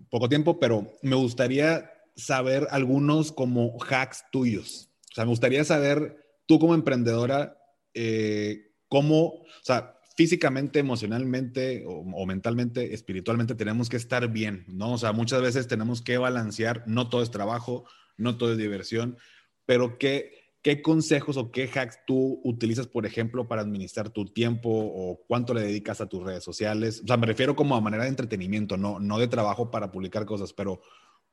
[0.09, 4.91] poco tiempo, pero me gustaría saber algunos como hacks tuyos.
[5.11, 6.17] O sea, me gustaría saber
[6.47, 7.57] tú como emprendedora,
[7.95, 14.93] eh, ¿cómo, o sea, físicamente, emocionalmente o, mentalmente, espiritualmente tenemos que estar bien, ¿no?
[14.93, 17.85] O sea, muchas veces tenemos que balancear, no todo es trabajo,
[18.17, 19.17] no todo es diversión,
[19.65, 24.69] pero ¿qué, qué consejos o qué hacks tú utilizas, por ejemplo, para administrar tu tiempo
[24.71, 27.01] o cuánto le dedicas a tus redes sociales?
[27.03, 30.27] O sea, me refiero como a manera de entretenimiento, no, no de trabajo para publicar
[30.27, 30.81] cosas, pero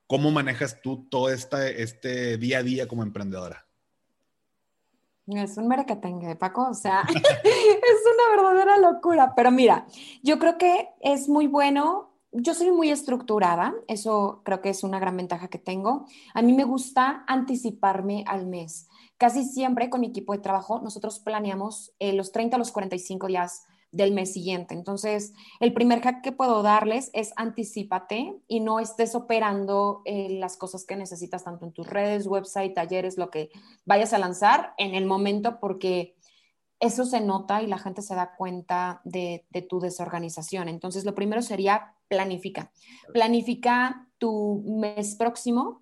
[0.08, 3.66] ¿cómo manejas tú todo este, día a día como emprendedora?
[5.28, 7.02] Es un merequetengue, Paco, o sea,
[7.44, 9.86] es una verdadera locura, pero mira,
[10.24, 15.00] yo creo que es muy bueno, yo soy muy estructurada, eso creo que es una
[15.00, 16.06] gran ventaja que tengo.
[16.34, 18.88] A mí me gusta anticiparme al mes.
[19.18, 23.28] Casi siempre con mi equipo de trabajo nosotros planeamos eh, los 30 a los 45
[23.28, 24.74] días del mes siguiente.
[24.74, 30.57] Entonces, el primer hack que puedo darles es anticipate y no estés operando eh, las
[30.57, 33.49] cosas que necesitas tanto en tus redes, website, talleres, lo que
[33.86, 36.15] vayas a lanzar en el momento porque
[36.80, 40.68] eso se nota y la gente se da cuenta de, de tu desorganización.
[40.68, 42.72] Entonces, lo primero sería planifica.
[43.13, 45.82] Planifica tu mes próximo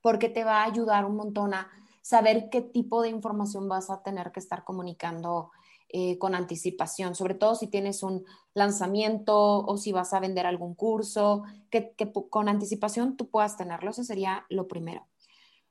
[0.00, 1.70] porque te va a ayudar un montón a
[2.02, 5.50] saber qué tipo de información vas a tener que estar comunicando
[5.94, 8.24] eh, con anticipación, sobre todo si tienes un
[8.54, 11.94] lanzamiento o si vas a vender algún curso, que,
[12.30, 13.90] con anticipación tú puedas tenerlo.
[13.90, 15.06] Eso sería lo primero.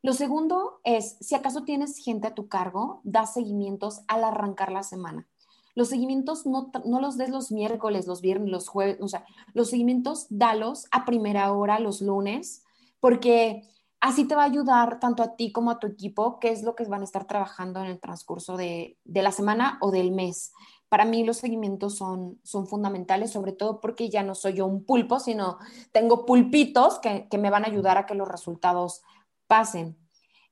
[0.04, 4.84] Lo segundo es, si acaso tienes gente a tu cargo, da seguimientos al arrancar la
[4.84, 5.28] semana.
[5.74, 9.70] Los seguimientos no, no, los des los miércoles, los viernes, los jueves, o sea, los
[9.70, 12.64] seguimientos dalos a primera hora los lunes,
[13.00, 13.64] porque
[14.02, 16.76] Así te va a ayudar tanto a ti como a tu equipo, qué es lo
[16.76, 20.54] que van a estar trabajando en el transcurso de, la semana o del mes.
[20.90, 24.86] Para mí los seguimientos son, son fundamentales, sobre todo porque ya no soy yo un
[24.86, 25.60] pulpo, sino
[25.92, 29.04] tengo pulpitos que, me van a ayudar a que los resultados
[29.46, 29.96] pasen.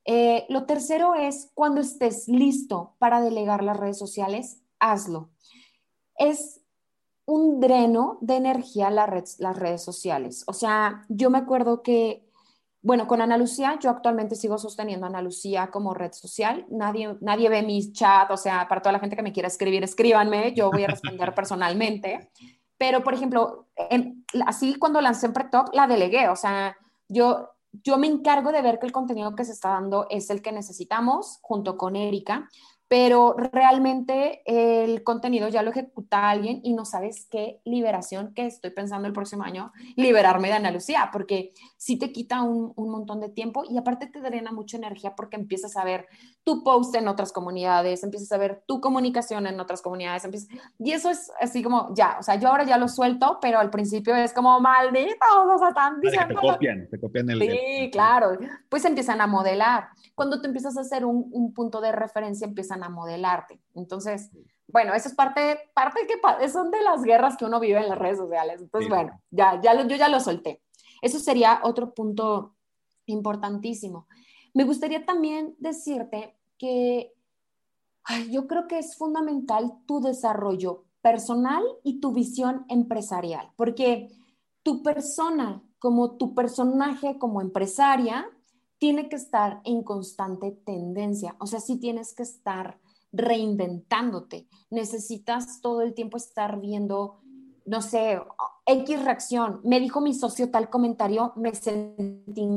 [0.05, 5.31] Eh, lo tercero es cuando estés listo para delegar las redes sociales, hazlo.
[6.17, 6.61] Es
[7.25, 10.43] un dreno de energía las redes sociales.
[10.45, 12.28] O sea, yo me acuerdo que
[12.82, 16.65] bueno, con Ana Lucía, yo actualmente sigo sosteniendo a Ana Lucía como red social.
[16.69, 19.84] Nadie, nadie ve mis chats, o sea, para toda la gente que me quiera escribir,
[19.84, 22.32] escríbanme, yo voy a responder personalmente.
[22.77, 23.67] Pero, por ejemplo,
[24.45, 26.77] así cuando lancé en Pretalk, la delegué, o sea,
[27.09, 30.41] yo yo me encargo de ver que el contenido que se está dando es el
[30.41, 32.49] que necesitamos, junto con Erika,
[32.89, 38.71] pero realmente el contenido ya lo ejecuta alguien y no sabes qué liberación que estoy
[38.71, 43.19] pensando el próximo año, liberarme de Ana Lucía, porque sí te quita un, un, montón
[43.19, 46.07] de tiempo y aparte te drena mucha energía porque empiezas a ver
[46.43, 50.91] tu post en otras comunidades, empiezas a ver tu comunicación en otras comunidades, empiezas, y
[50.91, 54.15] eso es así como ya, o sea, yo ahora ya lo suelto, pero al principio
[54.15, 55.13] es como maldito,
[55.47, 56.41] o sea, están diciendo...
[56.41, 57.39] Te copian, te copian el...
[57.39, 58.35] Sí, claro,
[58.67, 59.89] pues empiezan a modelar.
[60.15, 63.61] Cuando te empiezas a hacer un, un punto de referencia, empiezan a modelarte.
[63.75, 64.32] Entonces,
[64.67, 67.97] bueno, eso es parte, parte que son de las guerras que uno vive en las
[67.97, 68.61] redes sociales.
[68.61, 70.61] Entonces, bueno, ya, ya yo ya lo solté.
[71.01, 72.55] Eso sería otro punto
[73.05, 74.07] importantísimo.
[74.53, 77.13] Me gustaría también decirte que
[78.30, 84.09] yo creo que es fundamental tu desarrollo personal y tu visión empresarial, porque
[84.63, 88.30] tu persona, como tu personaje como empresaria,
[88.80, 91.36] tiene que estar en constante tendencia.
[91.39, 92.80] O sea, sí tienes que estar
[93.11, 94.47] reinventándote.
[94.69, 97.19] Necesitas todo el tiempo estar viendo,
[97.65, 98.19] no sé,
[98.65, 99.61] X reacción.
[99.63, 102.47] Me dijo mi socio tal comentario, me sentí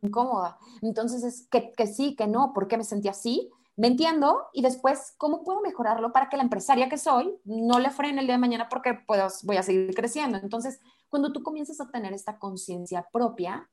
[0.00, 0.58] incómoda.
[0.82, 3.50] Entonces es que, que sí, que no, ¿por qué me sentí así?
[3.76, 7.90] Me entiendo y después, ¿cómo puedo mejorarlo para que la empresaria que soy no le
[7.90, 10.38] frene el día de mañana porque puedo, voy a seguir creciendo?
[10.38, 13.68] Entonces, cuando tú comienzas a tener esta conciencia propia,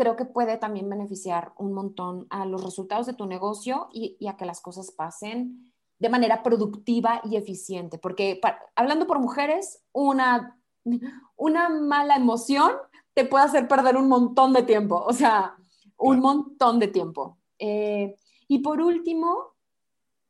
[0.00, 4.38] creo que puede también beneficiar un montón a los resultados de tu negocio y, a
[4.38, 7.98] que las cosas pasen de manera productiva y eficiente.
[7.98, 8.40] Porque
[8.76, 10.58] hablando por mujeres, una,
[11.36, 12.72] una mala emoción
[13.12, 15.54] te puede hacer perder un montón de tiempo, o sea,
[15.98, 17.36] un montón de tiempo.
[17.58, 18.16] Eh,
[18.48, 19.52] y por último,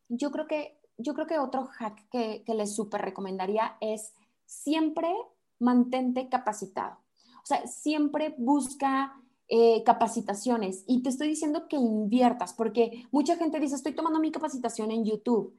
[0.08, 4.14] yo creo que, yo creo que otro hack que, que les súper recomendaría es
[4.46, 5.14] siempre
[5.60, 6.98] mantente capacitado.
[7.44, 9.14] O sea, siempre busca
[9.53, 14.30] eh, capacitaciones y te estoy diciendo que inviertas, porque mucha gente dice, estoy tomando mi
[14.30, 15.59] capacitación en YouTube.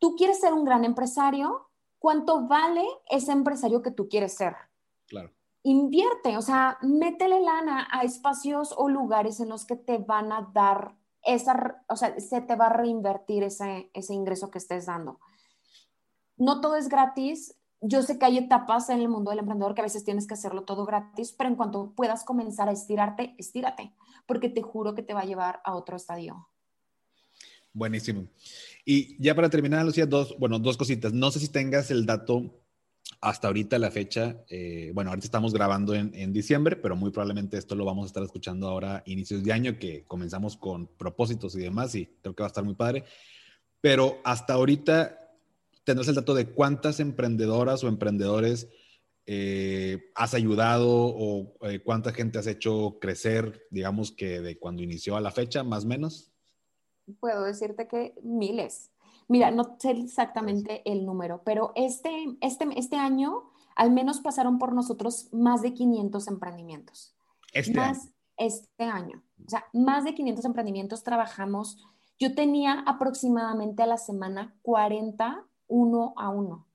[0.00, 1.70] ¿Tú quieres ser un gran empresario?
[2.00, 4.56] ¿Cuánto vale ese empresario que tú quieres ser?
[5.06, 5.30] Claro.
[5.62, 10.50] Invierte, o sea, métele lana a espacios o lugares en los que te van a
[10.52, 15.20] dar esa, o sea, se te va a reinvertir ese, ese ingreso que estés dando.
[16.36, 19.80] No todo es gratis, yo sé que hay etapas en el mundo del emprendedor que
[19.80, 23.92] a veces tienes que hacerlo todo gratis, pero en cuanto puedas comenzar a estirarte, estírate,
[24.26, 26.48] porque te juro que te va a llevar a otro estadio.
[27.72, 28.26] Buenísimo.
[28.84, 31.12] Y ya para terminar, Lucía, dos, bueno, dos cositas.
[31.12, 32.60] No sé si tengas el dato
[33.20, 34.42] hasta ahorita, la fecha.
[34.48, 38.06] Eh, bueno, ahorita estamos grabando en, en, diciembre, pero muy probablemente esto lo vamos a
[38.06, 42.42] estar escuchando ahora inicios de año, que comenzamos con propósitos y demás, y creo que
[42.42, 43.04] va a estar muy padre.
[43.80, 45.27] Pero hasta ahorita,
[45.88, 48.68] tendrás el dato de cuántas emprendedoras o emprendedores
[49.24, 55.16] eh, has ayudado o eh, cuánta gente has hecho crecer, digamos que de cuando inició
[55.16, 56.30] a la fecha, más o menos?
[57.20, 58.90] Puedo decirte que miles.
[59.28, 64.74] Mira, no sé exactamente el número, pero este, este, este año al menos pasaron por
[64.74, 67.16] nosotros más de 500 emprendimientos.
[67.54, 68.12] Este más año.
[68.36, 69.22] este año.
[69.46, 71.82] O sea, más de 500 emprendimientos trabajamos.
[72.18, 76.66] Yo tenía aproximadamente a la semana 40 uno a uno.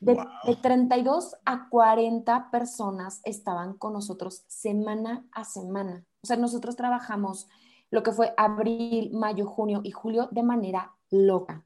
[0.00, 0.18] De,
[0.60, 6.04] 32 a 40 personas estaban con nosotros semana a semana.
[6.24, 7.46] O sea, nosotros trabajamos
[7.90, 11.64] lo que fue abril, mayo, junio y julio de manera loca.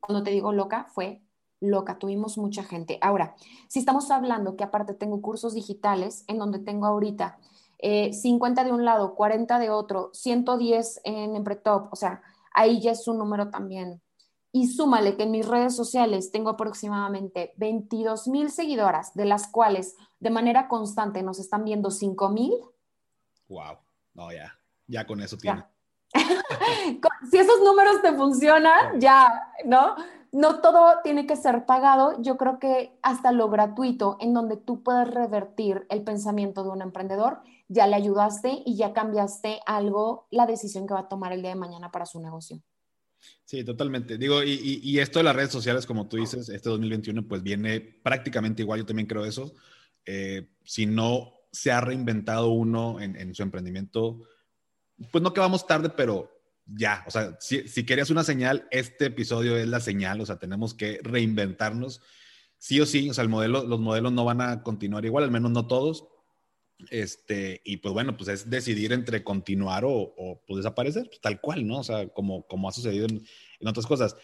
[0.00, 1.22] Cuando te digo loca, fue
[1.60, 2.98] loca, tuvimos mucha gente.
[3.00, 3.34] Ahora,
[3.66, 7.38] si estamos hablando que aparte tengo cursos digitales en donde tengo ahorita
[7.80, 12.20] 50 eh, de un lado, 40 de otro, 110 en Empretop, o sea,
[12.52, 14.02] ahí ya es un número también
[14.52, 19.96] y súmale que en mis redes sociales tengo aproximadamente 22 mil seguidoras, de las cuales
[20.20, 22.54] de manera constante nos están viendo 5 mil.
[23.48, 23.78] Wow,
[24.14, 25.64] no, ya, ya con eso tiene.
[27.30, 29.96] si esos números te funcionan, ya, ¿no?
[30.30, 32.20] No todo tiene que ser pagado.
[32.20, 36.82] Yo creo que hasta lo gratuito, en donde tú puedes revertir el pensamiento de un
[36.82, 41.42] emprendedor, ya le ayudaste y ya cambiaste algo, la decisión que va a tomar el
[41.42, 42.62] día de mañana para su negocio.
[43.44, 44.18] Sí, totalmente.
[44.18, 48.62] Digo, y, esto de las redes sociales, como tú dices, este 2021 pues viene prácticamente
[48.62, 49.54] igual, yo también creo eso.
[50.04, 54.22] Eh, si no se ha reinventado uno en, su emprendimiento,
[55.10, 56.30] pues no que vamos tarde, pero
[56.66, 60.38] ya, o sea, si, si querías una señal, este episodio es la señal, o sea,
[60.38, 62.02] tenemos que reinventarnos.
[62.58, 65.30] Sí o sí, o sea, el modelo, los modelos no van a continuar igual, al
[65.30, 66.08] menos no todos,
[66.90, 71.66] este, y pues bueno, pues es decidir entre continuar o, pues desaparecer, pues tal cual,
[71.66, 71.80] ¿no?
[71.80, 73.22] O sea, como, ha sucedido en,
[73.60, 74.16] en otras cosas.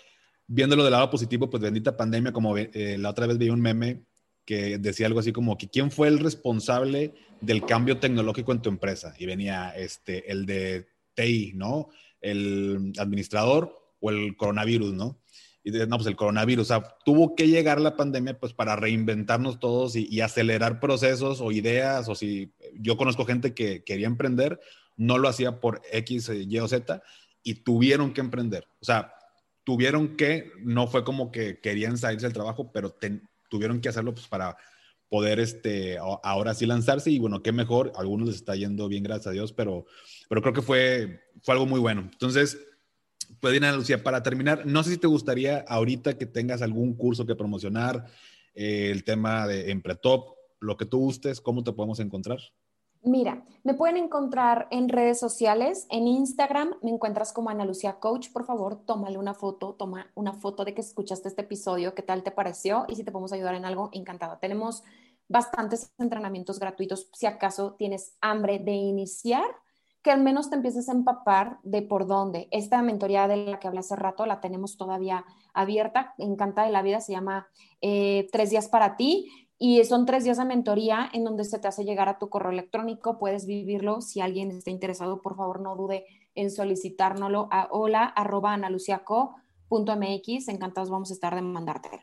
[0.47, 4.05] Viéndolo del lado positivo, pues bendita pandemia, como eh, la otra vez vi un meme
[4.45, 8.69] que decía algo así como que quién fue el responsable del cambio tecnológico en tu
[8.69, 9.15] empresa.
[9.19, 11.89] Y venía este, el de TI, ¿no?
[12.21, 15.19] El administrador o el coronavirus, ¿no?
[15.65, 18.77] Y de, no, pues el coronavirus, o sea, tuvo que llegar la pandemia pues para
[18.77, 24.07] reinventarnos todos y, y, acelerar procesos o ideas, o si yo conozco gente que quería
[24.07, 24.61] emprender,
[24.97, 27.03] no lo hacía por X, Y o Z
[27.45, 28.66] y tuvieron que emprender.
[28.81, 29.15] O sea,
[29.62, 32.97] tuvieron que, no fue como que querían salirse del trabajo, pero
[33.49, 34.57] tuvieron que hacerlo pues para
[35.09, 39.05] poder este, ahora sí lanzarse y bueno, qué mejor, a algunos les está yendo bien,
[39.05, 39.86] gracias a Dios, pero,
[40.28, 42.09] pero creo que fue, fue algo muy bueno.
[42.11, 42.59] Entonces,
[43.40, 47.27] pues Dina Lucía, para terminar, no sé si te gustaría ahorita que tengas algún curso
[47.27, 48.06] que promocionar,
[48.55, 52.39] eh, el tema de Empretop, lo que tú gustes, ¿cómo te podemos encontrar?
[53.06, 58.32] Mira, me pueden encontrar en redes sociales, en Instagram me encuentras como Ana Lucía Coach,
[58.32, 62.23] por favor, tómale una foto, toma una foto de que escuchaste este episodio, qué tal
[62.23, 64.40] te pareció y si te podemos ayudar en algo, encantada.
[64.40, 64.85] Tenemos
[65.28, 69.44] bastantes entrenamientos gratuitos si acaso tienes hambre de iniciar,
[70.05, 72.47] que al menos te empieces a empapar de por dónde.
[72.51, 75.25] Esta mentoría de la que hablé hace rato la tenemos todavía
[75.55, 77.49] abierta, Encanta de la Vida, se llama
[77.81, 81.69] eh, Tres días para ti y son tres días de mentoría en donde se te
[81.69, 84.03] hace llegar a tu correo electrónico, puedes vivirlo.
[84.03, 86.05] Si alguien está interesado, por favor, no dude
[86.35, 88.13] en solicitárnoslo a hola.
[90.49, 92.03] Encantados vamos a estar de mandártelo.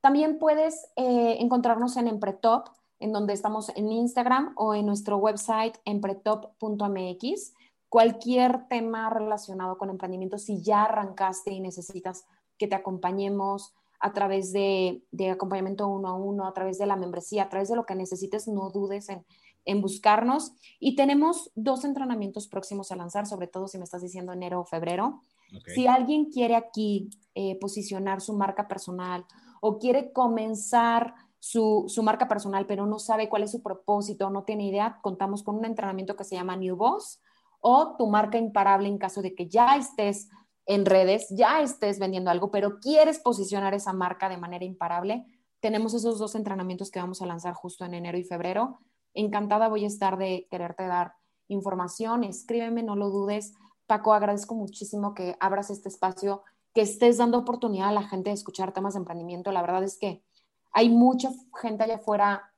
[0.00, 2.68] También puedes eh, encontrarnos en Empretop,
[3.00, 7.54] en donde estamos en Instagram o en nuestro website empretop.mx.
[7.88, 12.26] Cualquier tema relacionado con emprendimiento, si ya arrancaste y necesitas
[12.58, 17.44] que te acompañemos, a través de, acompañamiento uno a uno, a través de la membresía,
[17.44, 19.24] a través de lo que necesites, no dudes en,
[19.82, 20.52] buscarnos.
[20.80, 24.64] Y tenemos dos entrenamientos próximos a lanzar, sobre todo si me estás diciendo enero o
[24.64, 25.20] febrero.
[25.74, 29.26] Si alguien quiere aquí eh, posicionar su marca personal
[29.60, 34.66] o quiere comenzar su, marca personal, pero no sabe cuál es su propósito, no tiene
[34.66, 37.20] idea, contamos con un entrenamiento que se llama New Boss
[37.60, 40.28] o tu marca imparable en caso de que ya estés
[40.66, 45.24] en redes, ya estés vendiendo algo, pero quieres posicionar esa marca de manera imparable,
[45.60, 48.78] tenemos esos dos entrenamientos que vamos a lanzar justo en enero y febrero.
[49.14, 51.14] Encantada voy a estar de quererte dar
[51.48, 53.54] información, escríbeme, no lo dudes.
[53.86, 56.42] Paco, agradezco muchísimo que abras este espacio,
[56.74, 59.50] que estés dando oportunidad a la gente de escuchar temas de emprendimiento.
[59.50, 60.22] La verdad es que
[60.72, 61.30] hay mucha
[61.60, 62.48] gente allá afuera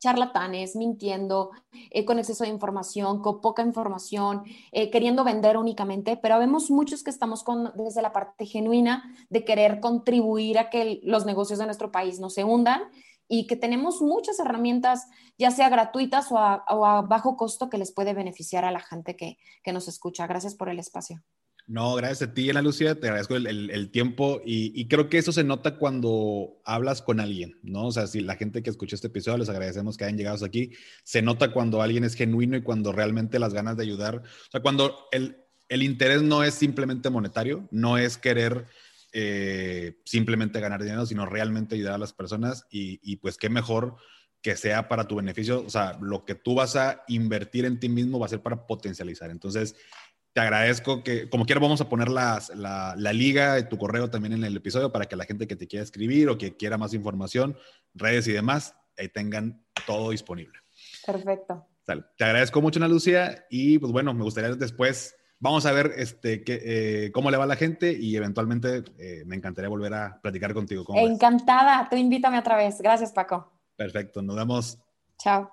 [0.00, 1.50] charlatanes, mintiendo,
[1.90, 7.04] eh, con exceso de información, con poca información, eh, queriendo vender únicamente, pero vemos muchos
[7.04, 11.66] que estamos con, desde la parte genuina de querer contribuir a que los negocios de
[11.66, 12.82] nuestro país no se hundan
[13.28, 15.06] y que tenemos muchas herramientas,
[15.38, 19.38] ya sea gratuitas o a, bajo costo, que les puede beneficiar a la gente que,
[19.62, 20.26] que nos escucha.
[20.26, 21.22] Gracias por el espacio.
[21.70, 25.44] No, gracias a ti, Ana Lucía, te agradezco el, tiempo y, creo que eso se
[25.44, 27.86] nota cuando hablas con alguien, ¿no?
[27.86, 30.48] O sea, si la gente que escuchó este episodio, les agradecemos que hayan llegado hasta
[30.48, 30.72] aquí,
[31.04, 34.62] se nota cuando alguien es genuino y cuando realmente las ganas de ayudar, o sea,
[34.62, 35.36] cuando el,
[35.68, 38.66] interés no es simplemente monetario, no es querer
[39.12, 43.94] eh, simplemente ganar dinero, sino realmente ayudar a las personas y, y pues qué mejor
[44.42, 47.88] que sea para tu beneficio, o sea, lo que tú vas a invertir en ti
[47.88, 49.30] mismo va a ser para potencializar.
[49.30, 49.76] Entonces,
[50.32, 54.34] te agradezco que, como quiera, vamos a poner la, la, liga y tu correo también
[54.34, 56.94] en el episodio para que la gente que te quiera escribir o que quiera más
[56.94, 57.56] información,
[57.94, 60.58] redes y demás, ahí tengan todo disponible.
[61.04, 61.66] Perfecto.
[62.16, 66.44] Te agradezco mucho, Ana Lucía, y pues bueno, me gustaría después, vamos a ver este,
[66.44, 70.20] que, eh, cómo le va a la gente y eventualmente eh, me encantaría volver a
[70.22, 70.84] platicar contigo.
[70.94, 72.80] Encantada, tú invítame otra vez.
[72.80, 73.52] Gracias, Paco.
[73.76, 74.78] Perfecto, nos vemos.
[75.18, 75.52] Chao.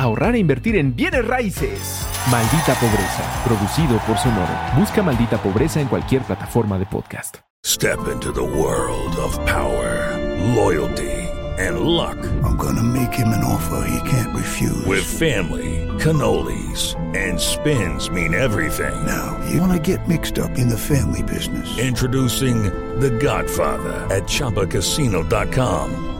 [0.00, 2.06] ahorrar e invertir en bienes raíces.
[2.30, 4.52] Maldita Pobreza, producido por Sonoro.
[4.76, 7.38] Busca Maldita Pobreza en cualquier plataforma de podcast.
[7.64, 10.16] Step into the world of power,
[10.54, 11.28] loyalty,
[11.58, 12.16] and luck.
[12.42, 14.86] I'm gonna make him an offer he can't refuse.
[14.86, 18.94] With family, cannolis, and spins mean everything.
[19.06, 21.78] Now, you wanna get mixed up in the family business.
[21.78, 22.62] Introducing
[23.00, 26.19] The Godfather at Choppacasino.com.